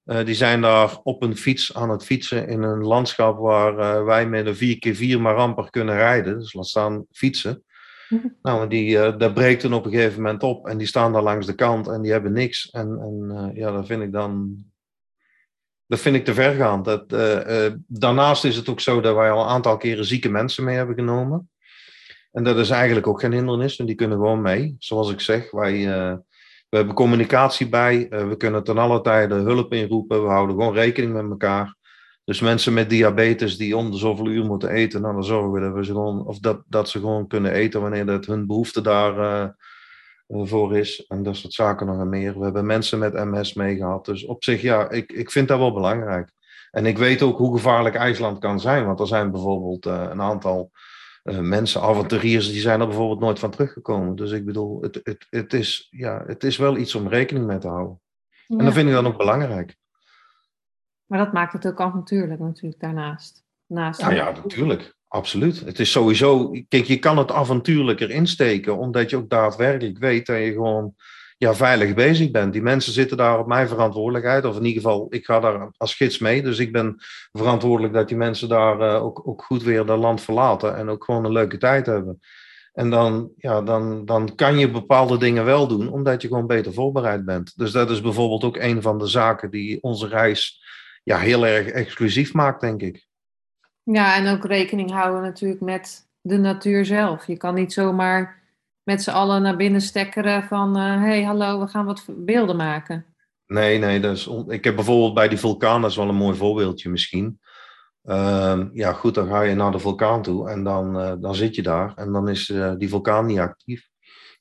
[0.06, 4.04] uh, die zijn daar op een fiets aan het fietsen in een landschap waar uh,
[4.04, 6.40] wij met een 4x4 maar amper kunnen rijden.
[6.40, 7.64] Dus laat staan fietsen.
[8.10, 8.28] Mhm.
[8.42, 11.22] Nou, die, uh, dat breekt dan op een gegeven moment op en die staan daar
[11.22, 12.70] langs de kant en die hebben niks.
[12.70, 14.56] En, en ja, dat vind ik dan.
[15.88, 16.84] Dat vind ik te ver gaan.
[16.84, 17.10] Dat,
[17.88, 20.96] daarnaast is het ook zo dat wij al een aantal keren zieke mensen mee hebben
[20.96, 21.50] genomen.
[22.32, 24.76] En dat is eigenlijk ook geen hindernis, en die kunnen gewoon mee.
[24.80, 25.88] Zoals ik zeg, wij
[26.74, 28.08] we hebben communicatie bij.
[28.10, 30.24] Uh, we kunnen ten alle tijde hulp inroepen.
[30.24, 31.76] We houden gewoon rekening met elkaar.
[32.24, 35.60] Dus mensen met diabetes die om de zoveel uur moeten eten, nou, dan zorgen we
[35.60, 38.82] dat, we ze gewoon, of dat, dat ze gewoon kunnen eten wanneer dat hun behoefte
[38.82, 39.56] daarvoor
[40.28, 41.06] uh, voor is.
[41.08, 42.38] En dat soort zaken nog en meer.
[42.38, 44.06] We hebben mensen met MS meegehad.
[44.06, 46.32] Dus op zich, ja, ik, ik vind dat wel belangrijk.
[46.72, 48.86] En ik weet ook hoe gevaarlijk IJsland kan zijn.
[48.86, 50.72] Want er zijn bijvoorbeeld een aantal
[51.24, 54.16] uh, mensen, avonturiers, die zijn er bijvoorbeeld nooit van teruggekomen.
[54.16, 57.58] Dus ik bedoel, het, het, het, is, ja, het is wel iets om rekening mee
[57.58, 58.02] te houden.
[58.48, 59.76] En dat vind ik dan ook belangrijk.
[61.06, 63.44] Maar dat maakt het ook avontuurlijk natuurlijk daarnaast.
[63.66, 64.96] Naast ja, ja, natuurlijk.
[65.08, 65.60] Absoluut.
[65.60, 70.38] Het is sowieso, kijk, je kan het avontuurlijker insteken, omdat je ook daadwerkelijk weet dat
[70.38, 70.96] je gewoon
[71.44, 72.54] ja, veilig bezig bent.
[72.54, 75.96] Die mensen zitten daar op mijn verantwoordelijkheid, of in ieder geval, ik ga daar als
[75.96, 76.42] gids mee.
[76.42, 76.96] Dus ik ben
[77.32, 81.04] verantwoordelijk dat die mensen daar uh, ook, ook goed weer dat land verlaten en ook
[81.04, 82.20] gewoon een leuke tijd hebben.
[82.74, 86.74] En dan, ja, dan, dan kan je bepaalde dingen wel doen, omdat je gewoon beter
[86.74, 87.58] voorbereid bent.
[87.58, 90.64] Dus dat is bijvoorbeeld ook een van de zaken die onze reis
[91.04, 93.08] ja, heel erg exclusief maakt, denk ik.
[93.84, 97.28] Ja, en ook rekening houden natuurlijk met de natuur zelf.
[97.28, 98.43] Je kan niet zomaar
[98.84, 100.78] met z'n allen naar binnen stekkeren van...
[100.78, 103.06] uh, hey, hallo, we gaan wat beelden maken.
[103.46, 106.38] Nee, nee, dat is ik heb bijvoorbeeld bij die vulkaan, dat is wel een mooi
[106.38, 107.40] voorbeeldje misschien.
[108.04, 111.56] Uh, ja, goed, dan ga je naar de vulkaan toe en dan, uh, dan zit
[111.56, 113.90] je daar en dan is uh, die vulkaan niet actief.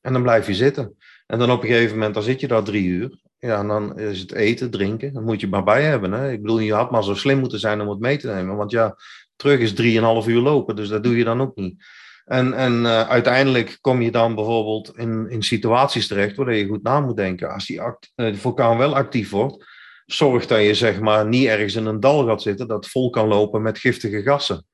[0.01, 0.97] En dan blijf je zitten.
[1.27, 3.21] En dan op een gegeven moment, dan zit je daar drie uur.
[3.39, 5.13] Ja, en dan is het eten, drinken.
[5.13, 6.13] Dan moet je maar bij hebben.
[6.13, 6.33] Hè?
[6.33, 8.57] Ik bedoel, je had maar zo slim moeten zijn om het mee te nemen.
[8.57, 8.97] Want ja,
[9.37, 11.85] terug is drieënvalf uur lopen, dus dat doe je dan ook niet.
[12.33, 16.83] En, en uh, uiteindelijk kom je dan bijvoorbeeld in, in situaties terecht waar je goed
[16.83, 17.53] na moet denken.
[17.53, 19.65] Als die act, de vulkaan wel actief wordt,
[20.07, 23.29] zorg dat je zeg maar niet ergens in een dal gaat zitten dat vol kan
[23.29, 24.67] lopen met giftige gassen.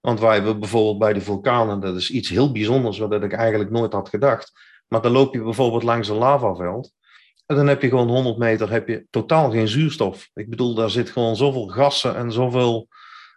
[0.00, 3.70] Want wij hebben bijvoorbeeld bij de vulkanen, dat is iets heel bijzonders wat ik eigenlijk
[3.70, 4.52] nooit had gedacht.
[4.88, 6.92] Maar dan loop je bijvoorbeeld langs een lavaveld.
[7.46, 10.30] En dan heb je gewoon 100 meter heb je totaal geen zuurstof.
[10.34, 12.88] Ik bedoel, daar zit gewoon zoveel gassen en zoveel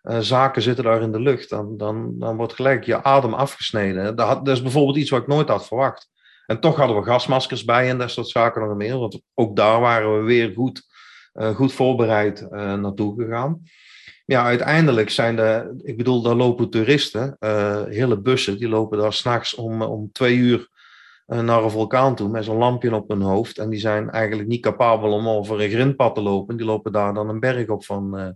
[0.09, 1.49] uh, zaken zitten daar in de lucht.
[1.49, 4.15] Dan, dan, dan wordt gelijk je adem afgesneden.
[4.15, 6.09] Dat, dat is bijvoorbeeld iets wat ik nooit had verwacht.
[6.45, 8.97] En toch hadden we gasmaskers bij en dat soort zaken nog meer.
[8.97, 10.87] Want ook daar waren we weer goed,
[11.33, 13.61] uh, goed voorbereid uh, naartoe gegaan.
[14.25, 17.35] Ja, uiteindelijk zijn de, ik bedoel, daar lopen toeristen,
[17.89, 20.69] hele bussen, die lopen daar s'nachts om, om twee uur
[21.25, 23.57] naar een vulkaan toe met zo'n lampje op hun hoofd.
[23.57, 26.57] En die zijn eigenlijk niet capabel om over een grindpad te lopen.
[26.57, 28.35] Die lopen daar dan een berg op van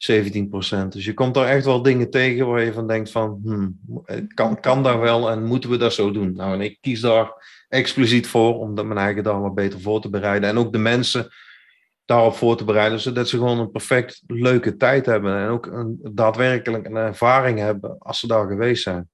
[0.00, 0.88] 17%.
[0.88, 3.80] Dus je komt daar echt wel dingen tegen waar je van denkt van, hmm,
[4.34, 6.32] kan, kan dat wel en moeten we dat zo doen?
[6.32, 7.32] Nou, en ik kies daar
[7.68, 10.48] expliciet voor om mijn eigen daar wat beter voor te bereiden.
[10.48, 11.28] En ook de mensen
[12.04, 15.36] daarop voor te bereiden, zodat ze gewoon een perfect leuke tijd hebben.
[15.36, 19.08] En ook een, daadwerkelijk een ervaring hebben als ze daar geweest zijn.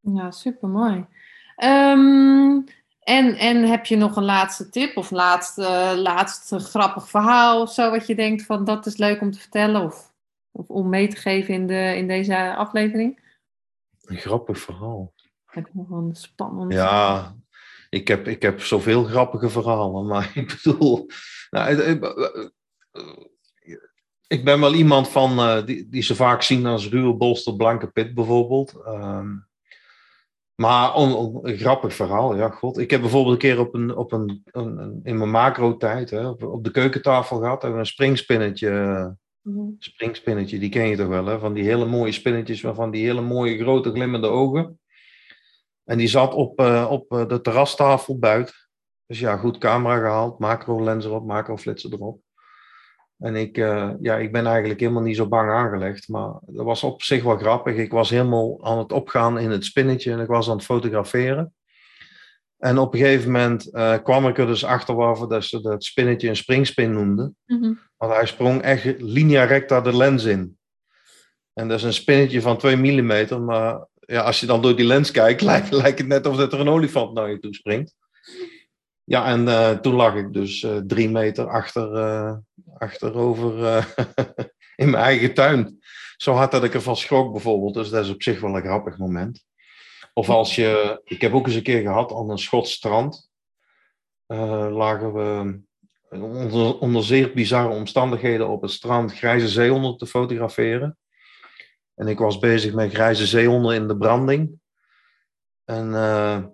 [0.00, 1.06] Ja, super mooi.
[1.56, 2.60] Ehm,
[3.10, 7.90] en, en heb je nog een laatste tip of laatste, laatste grappig verhaal of zo
[7.90, 9.82] wat je denkt van dat is leuk om te vertellen?
[9.82, 10.10] Of
[10.52, 13.20] of om mee te geven in, de, in deze aflevering?
[14.04, 15.12] Een grappig verhaal.
[15.44, 16.72] Heb ik nog een spannend.
[16.72, 17.36] Ja,
[17.88, 21.06] ik heb, ik heb zoveel grappige verhalen, maar ik bedoel.
[21.50, 21.98] Nou,
[24.26, 27.90] ik ben wel iemand van, uh, die, die ze vaak zien als ruwe bolster blanke
[27.90, 28.74] pit bijvoorbeeld.
[28.86, 29.48] Um,
[30.60, 32.78] maar een grappig verhaal, ja, god.
[32.78, 36.64] Ik heb bijvoorbeeld een keer op een, op een, een in mijn macro-tijd op, op,
[36.64, 38.70] de keukentafel gehad en een springspinnetje
[39.42, 39.70] Mhm.
[39.78, 41.38] Springspinnetje, die ken je toch wel, hè?
[41.38, 44.80] Van die hele mooie spinnetjes, waarvan die hele mooie grote glimmende ogen.
[45.84, 48.54] En die zat op, uh, op uh, de terrastafel buiten.
[49.06, 52.20] Dus ja, goed camera gehaald, macro lens erop, macro flitser erop.
[53.20, 56.82] En ik, uh, ja, ik ben eigenlijk helemaal niet zo bang aangelegd, maar dat was
[56.82, 57.76] op zich wel grappig.
[57.76, 61.54] Ik was helemaal aan het opgaan in het spinnetje en ik was aan het fotograferen.
[62.58, 65.84] En op een gegeven moment uh, kwam ik er dus achter waarvoor dat ze dat
[65.84, 67.36] spinnetje een springspin noemden.
[67.46, 70.58] Mm Want hij sprong echt linea recta de lens in.
[71.52, 74.86] En dat is een spinnetje van 2 mm, maar ja, als je dan door die
[74.86, 77.94] lens kijkt, lijkt, lijkt het net alsof er een olifant naar je toe springt.
[79.04, 81.88] Ja, en uh, toen lag ik dus drie meter achter,
[82.80, 83.86] achterover
[84.82, 85.78] in mijn eigen tuin.
[86.16, 87.74] Zo hard dat ik ervan schrok bijvoorbeeld.
[87.74, 89.44] Dus dat is op zich wel een grappig moment.
[90.12, 93.30] Of als je, ik heb ook eens een keer gehad aan een Schots strand.
[94.26, 95.60] Uh, lagen we
[96.10, 100.98] onder, onder, zeer bizarre omstandigheden op het strand grijze zeehonden te fotograferen.
[101.94, 104.60] En ik was bezig met grijze zeehonden in de branding.
[105.64, 106.44] En uh,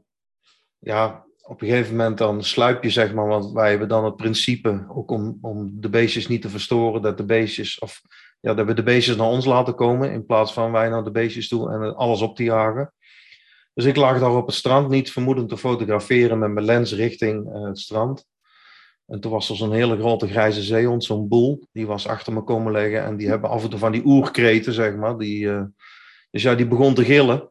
[0.78, 4.16] ja, op een gegeven moment dan sluip je, zeg maar, want wij hebben dan het
[4.16, 8.02] principe, ook om, om de beestjes niet te verstoren, dat de beestjes, of
[8.40, 11.10] ja, dat we de beestjes naar ons laten komen, in plaats van wij naar de
[11.10, 12.92] beestjes toe en alles op te jagen.
[13.74, 17.46] Dus ik lag daar op het strand, niet vermoedend te fotograferen met mijn lens richting
[17.46, 18.26] uh, het strand.
[19.06, 22.42] En toen was er zo'n hele grote grijze zeehond, zo'n boel, die was achter me
[22.42, 23.04] komen liggen.
[23.04, 25.18] En die hebben af en toe van die oerkreten, zeg maar.
[25.18, 25.62] Die, uh,
[26.30, 27.50] dus ja, die begon te gillen.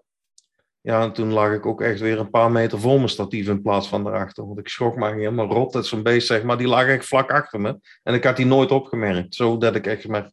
[0.86, 3.62] Ja, en toen lag ik ook echt weer een paar meter voor mijn statief in
[3.62, 4.46] plaats van daarachter.
[4.46, 5.74] Want ik schrok me helemaal rot.
[5.74, 7.80] Dat zo'n beest, zeg maar, die lag echt vlak achter me.
[8.04, 9.36] En ik had die nooit opgemerkt.
[9.36, 10.32] Zodat ik echt maar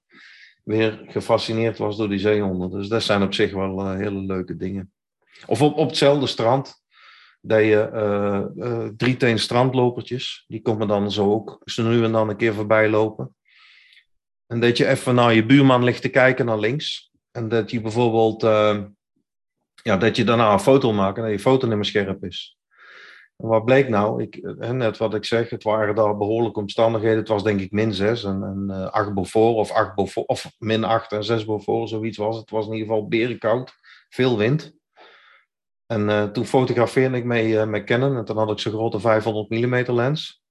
[0.64, 2.70] weer gefascineerd was door die zeehonden.
[2.70, 4.92] Dus dat zijn op zich wel uh, hele leuke dingen.
[5.46, 6.82] Of op, op hetzelfde strand.
[7.40, 12.28] Dat je uh, uh, drieteen strandlopertjes, die komen dan zo ook ze nu en dan
[12.28, 13.34] een keer voorbij lopen.
[14.46, 17.10] En dat je even naar je buurman ligt te kijken naar links.
[17.30, 18.42] En dat je bijvoorbeeld,
[19.82, 22.56] ja, dat je daarna een foto maakt en dat je foto niet meer scherp is.
[23.36, 24.22] En wat bleek nou?
[24.22, 27.18] Ik, net wat ik zeg, het waren daar behoorlijke omstandigheden.
[27.18, 30.50] Het was denk ik min 6 en, en uh, 8 Beaufort of, 8 Beaufort, of
[30.58, 32.50] min 8 en 6 Beaufort, zoiets was het.
[32.50, 33.74] Was in ieder geval berenkoud,
[34.08, 34.74] veel wind.
[35.86, 38.16] En uh, toen fotografeerde ik mee uh, met Canon.
[38.16, 40.42] En toen had ik zo'n grote 500 mm lens.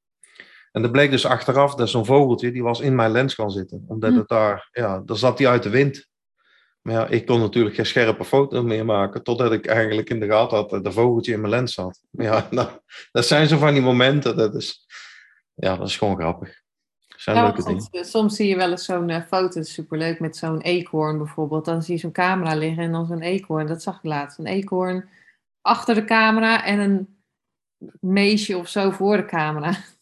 [0.71, 3.84] En dat bleek dus achteraf dat zo'n vogeltje, die was in mijn lens gaan zitten.
[3.88, 4.17] Omdat hm.
[4.17, 6.09] het daar, ja, daar zat hij uit de wind.
[6.82, 9.23] Maar ja, ik kon natuurlijk geen scherpe foto meer maken.
[9.23, 12.01] Totdat ik eigenlijk in de gaten had dat de vogeltje in mijn lens zat.
[12.09, 12.69] Maar ja, nou,
[13.11, 14.38] dat zijn zo van die momenten.
[14.38, 14.86] Dat is,
[15.53, 16.59] ja, dat is gewoon grappig.
[17.07, 18.07] Zijn ja, leuke soms, dingen.
[18.07, 21.65] soms zie je wel eens zo'n uh, foto, superleuk, met zo'n eekhoorn bijvoorbeeld.
[21.65, 23.67] Dan zie je zo'n camera liggen en dan zo'n eekhoorn.
[23.67, 24.39] Dat zag ik laatst.
[24.39, 25.09] Een eekhoorn
[25.61, 27.21] achter de camera en een
[27.99, 29.77] meisje of zo voor de camera.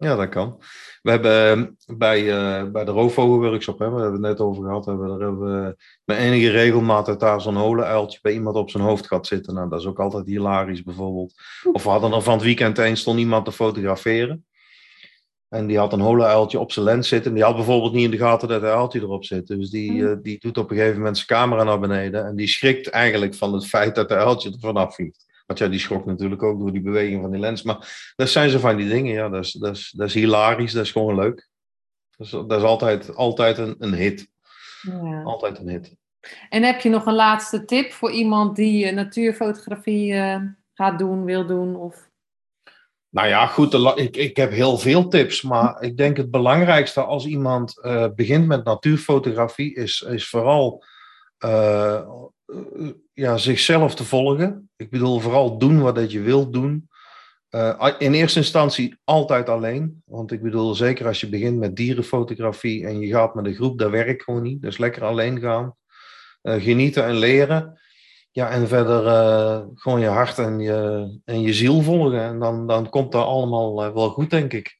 [0.00, 0.56] Ja, dat kan.
[1.02, 4.84] We hebben ehm, bij, uh, bij de roofvogelworkshop, hè, we hebben het net over gehad,
[4.84, 9.06] hebben, daar hebben we met enige regelmaat daar zo'n holenuiltje bij iemand op zijn hoofd
[9.06, 9.54] gaat zitten.
[9.54, 11.34] Nou, dat is ook altijd hilarisch bijvoorbeeld.
[11.72, 14.44] Of we hadden er van het weekend eens stond iemand te fotograferen.
[15.48, 17.30] En die had een hole-uiltje op zijn lens zitten.
[17.30, 19.46] En die had bijvoorbeeld niet in de gaten dat een uiltje erop zit.
[19.46, 22.26] Dus die, uh, die doet op een gegeven moment zijn camera naar beneden.
[22.26, 25.28] En die schrikt eigenlijk van het feit dat de uiltje er vanaf vliegt.
[25.50, 27.62] Want ja, die schrok natuurlijk ook door die beweging van die lens.
[27.62, 29.28] Maar dat zijn ze van die dingen, ja.
[29.28, 31.48] Dat is, dat is, dat is hilarisch, dat is gewoon leuk.
[32.16, 34.28] Dat is, dat is altijd, altijd een, een hit.
[34.82, 35.22] Ja.
[35.22, 35.96] Altijd een hit.
[36.48, 40.42] En heb je nog een laatste tip voor iemand die uh, natuurfotografie uh,
[40.74, 41.76] gaat doen, wil doen?
[41.76, 42.10] Of...
[43.08, 47.26] Nou ja, goed, ik, ik heb heel veel tips, maar ik denk het belangrijkste als
[47.26, 50.84] iemand uh, begint met natuurfotografie is, is vooral
[53.12, 54.70] ja, zichzelf te volgen.
[54.76, 56.88] Ik bedoel, vooral doen wat je wilt doen.
[57.50, 60.02] Uh, in eerste instantie altijd alleen.
[60.04, 63.78] Want ik bedoel, zeker als je begint met dierenfotografie en je gaat met een groep,
[63.78, 64.62] dat werkt gewoon niet.
[64.62, 65.74] Dus lekker alleen gaan.
[66.42, 67.80] Uh, genieten en leren.
[68.30, 69.02] Ja, en verder
[69.74, 72.20] gewoon je hart en je, en je ziel volgen.
[72.20, 74.78] En dan, dan komt dat allemaal wel goed, denk ik.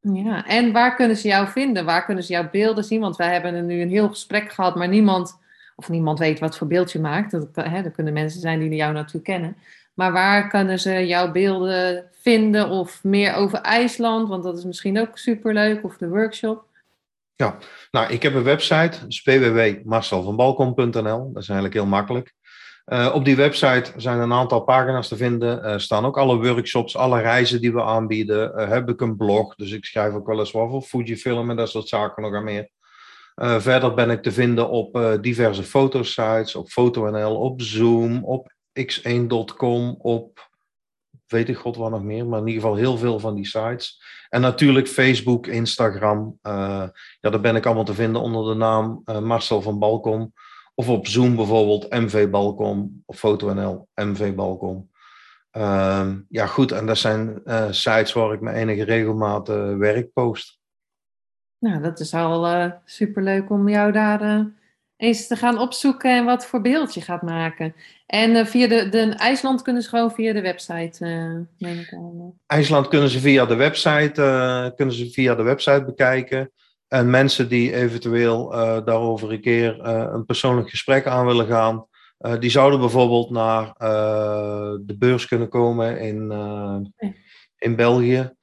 [0.00, 1.84] Ja, en waar kunnen ze jou vinden?
[1.84, 3.00] Waar kunnen ze jouw beelden zien?
[3.00, 5.38] Want wij hebben nu een heel gesprek gehad, maar niemand,
[5.76, 7.30] of niemand weet wat voor beeld je maakt.
[7.30, 9.56] Dat, hè, er kunnen mensen zijn die jou natuurlijk kennen.
[9.94, 14.28] Maar waar kunnen ze jouw beelden vinden of meer over IJsland?
[14.28, 15.84] Want dat is misschien ook superleuk.
[15.84, 16.64] Of de workshop.
[17.34, 17.56] Ja,
[17.90, 21.30] nou, ik heb een website, www.marcelvanbalkom.nl.
[21.32, 22.34] Dat is eigenlijk heel makkelijk.
[22.86, 25.62] Uh, op die website zijn een aantal pagina's te vinden.
[25.62, 28.52] Er staan ook alle workshops, alle reizen die we aanbieden.
[28.56, 31.56] Uh, heb ik een blog, dus ik schrijf ook wel eens wat voor Fujifilm en
[31.56, 32.70] dat soort zaken nog aan meer.
[33.42, 39.94] Uh, verder ben ik te vinden op diverse fotosites, op FotoNL, op Zoom, op x1.com,
[39.98, 40.48] op
[41.26, 44.02] weet ik god wat nog meer, maar in ieder geval heel veel van die sites.
[44.28, 46.38] En natuurlijk Facebook, Instagram.
[46.42, 46.52] Uh,
[47.20, 50.32] ja, daar ben ik allemaal te vinden onder de naam Marcel van Balkom.
[50.74, 54.90] Of op Zoom bijvoorbeeld MV Balkom, of FotoNL MV Balkom.
[55.56, 60.58] Uh, ja, goed, en dat zijn sites waar ik met enige regelmaat werk post.
[61.58, 64.46] Nou, dat is al superleuk om jou daar
[64.96, 67.74] eens te gaan opzoeken en wat voor beeld je gaat maken.
[68.06, 71.06] En uh, via de, de IJsland kunnen ze gewoon via de website,
[71.60, 76.50] uh, IJsland kunnen ze via de website, uh, kunnen ze via de website bekijken.
[76.88, 78.48] En mensen die eventueel
[78.84, 81.86] daarover een keer een persoonlijk gesprek aan willen gaan,
[82.38, 83.72] die zouden bijvoorbeeld naar
[84.80, 86.32] de beurs kunnen komen in,
[87.58, 88.35] in België.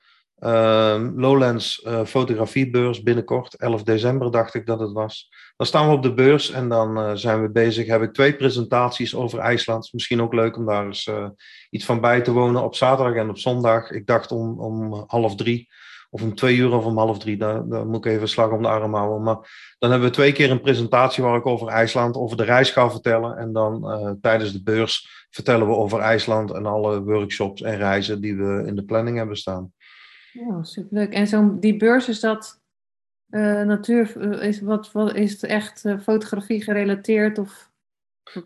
[0.45, 5.29] Uh, Lowlands uh, fotografiebeurs binnenkort, 11 december dacht ik dat het was.
[5.55, 7.87] Dan staan we op de beurs en dan uh, zijn we bezig.
[7.87, 9.93] Heb ik twee presentaties over IJsland.
[9.93, 11.27] Misschien ook leuk om daar eens eh,
[11.69, 13.91] iets van bij te wonen op zaterdag en op zondag.
[13.91, 15.69] Ik dacht om, om half drie
[16.09, 17.37] of om twee uur of om half drie.
[17.37, 19.23] Daar moet ik even slag om de arm houden.
[19.23, 22.71] Maar dan hebben we twee keer een presentatie waar ik over IJsland, over de reis
[22.71, 23.37] ga vertellen.
[23.37, 28.35] En dan tijdens de beurs vertellen we over IJsland en alle workshops en reizen die
[28.35, 29.71] we in de planning hebben staan.
[30.33, 31.13] Ja, superleuk.
[31.13, 32.61] En zo'n die beurs is dat
[33.29, 37.37] uh, natuur, eh, is, wat, wat, is het echt uh, fotografie gerelateerd?
[37.37, 37.71] Of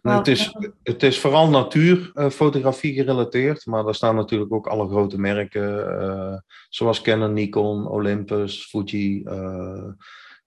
[0.01, 5.19] nou, het, is, het is vooral natuurfotografie gerelateerd, maar daar staan natuurlijk ook alle grote
[5.19, 9.23] merken, zoals Canon, Nikon, Olympus, Fuji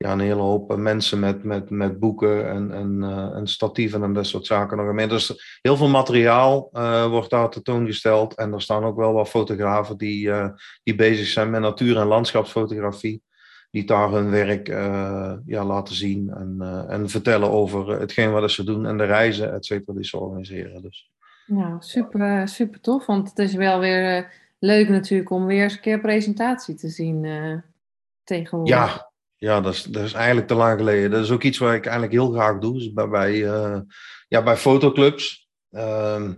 [0.05, 4.13] ja, een hele hoop mensen met, met, met boeken en, en, uh, en statieven en
[4.13, 5.09] dat soort zaken nog meer.
[5.09, 8.35] Dus heel veel materiaal uh, wordt daar tentoongesteld.
[8.35, 10.49] En er staan ook wel wat fotografen die, uh,
[10.83, 13.23] die bezig zijn met natuur- en landschapsfotografie.
[13.71, 14.69] Die daar hun werk
[15.47, 19.65] ja, laten zien en, en vertellen over hetgeen wat ze doen en de reizen, et
[19.65, 20.83] cetera, die ze organiseren.
[20.83, 21.11] Dus.
[21.47, 23.07] Nou, super, super tof.
[23.07, 27.27] Want het is wel weer leuk natuurlijk om weer eens een keer presentatie te zien
[28.25, 28.75] tegenwoordig.
[28.75, 29.10] Ja,
[29.41, 31.11] ja, dat is, dat is eigenlijk te lang geleden.
[31.11, 32.73] Dat is ook iets wat ik eigenlijk heel graag doe.
[32.73, 33.79] Dus bij, bij, uh,
[34.29, 35.49] ja, bij fotoclubs.
[35.71, 36.29] Uh,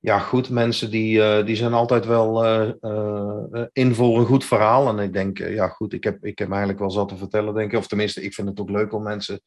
[0.00, 4.88] ja, goed, mensen die, uh, die zijn altijd wel uh, in voor een goed verhaal.
[4.88, 7.72] En ik denk, ja goed, ik heb, ik heb eigenlijk wel zat te vertellen, denk
[7.72, 7.78] ik.
[7.78, 9.40] Of tenminste, ik vind het ook leuk om mensen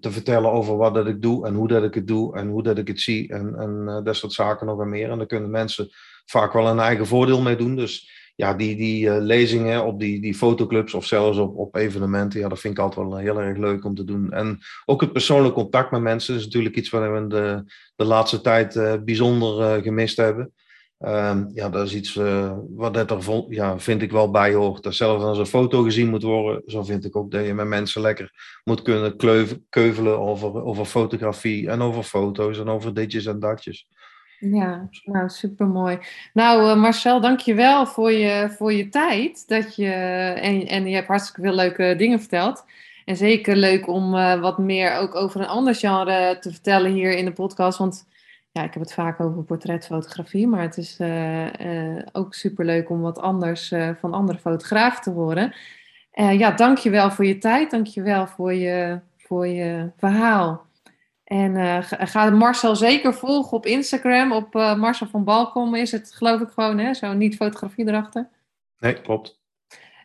[0.00, 2.62] te vertellen over wat dat ik doe en hoe dat ik het doe en hoe
[2.62, 3.28] dat ik het zie.
[3.28, 5.10] En, en dat soort zaken nog en meer.
[5.10, 5.88] En daar kunnen mensen
[6.24, 7.76] vaak wel een eigen voordeel mee doen.
[7.76, 12.40] Dus ja, die, die uh, lezingen op die, die fotoclubs of zelfs op, op evenementen,
[12.40, 14.32] ja, dat vind ik altijd wel heel erg leuk om te doen.
[14.32, 17.64] En ook het persoonlijk contact met mensen is natuurlijk iets wat we de,
[17.96, 20.52] de laatste tijd uh, bijzonder gemist hebben.
[20.98, 22.14] Um, ja, dat is iets
[22.68, 24.82] wat het er ja, vind ik wel bij hoort.
[24.82, 27.66] Dat zelfs als een foto gezien moet worden, zo vind ik ook dat je met
[27.66, 29.16] mensen lekker moet kunnen
[29.68, 33.86] keuvelen over, over fotografie en over foto's en over ditjes en datjes.
[34.52, 35.98] Ja, nou supermooi.
[36.32, 39.48] Nou uh, Marcel, dankjewel voor je, voor je tijd.
[39.48, 39.92] Dat je,
[40.40, 42.64] en, en je hebt hartstikke veel leuke dingen verteld.
[43.04, 47.16] En zeker leuk om uh, wat meer ook over een ander genre te vertellen hier
[47.16, 47.78] in de podcast.
[47.78, 48.06] Want
[48.52, 51.46] ja, ik heb het vaak over portretfotografie, maar het is uh,
[52.12, 55.54] ook superleuk om wat anders van andere fotografen te horen.
[56.12, 57.70] ja, dankjewel voor je tijd.
[57.70, 60.66] Dankjewel voor je, voor je verhaal.
[61.24, 64.32] En uh, ga Marcel zeker volgen op Instagram.
[64.32, 66.94] Op uh, Marcel van Balkom is het, geloof ik gewoon, hè?
[66.94, 68.28] Zo niet fotografie erachter.
[68.78, 69.42] Nee, klopt.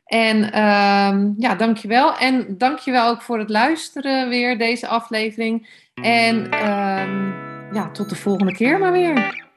[0.05, 2.17] En um, ja, dankjewel.
[2.17, 5.69] En dankjewel ook voor het luisteren weer, deze aflevering.
[5.93, 7.33] En um,
[7.73, 9.47] ja, tot de volgende keer maar weer.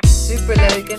[0.00, 0.98] Superleuk en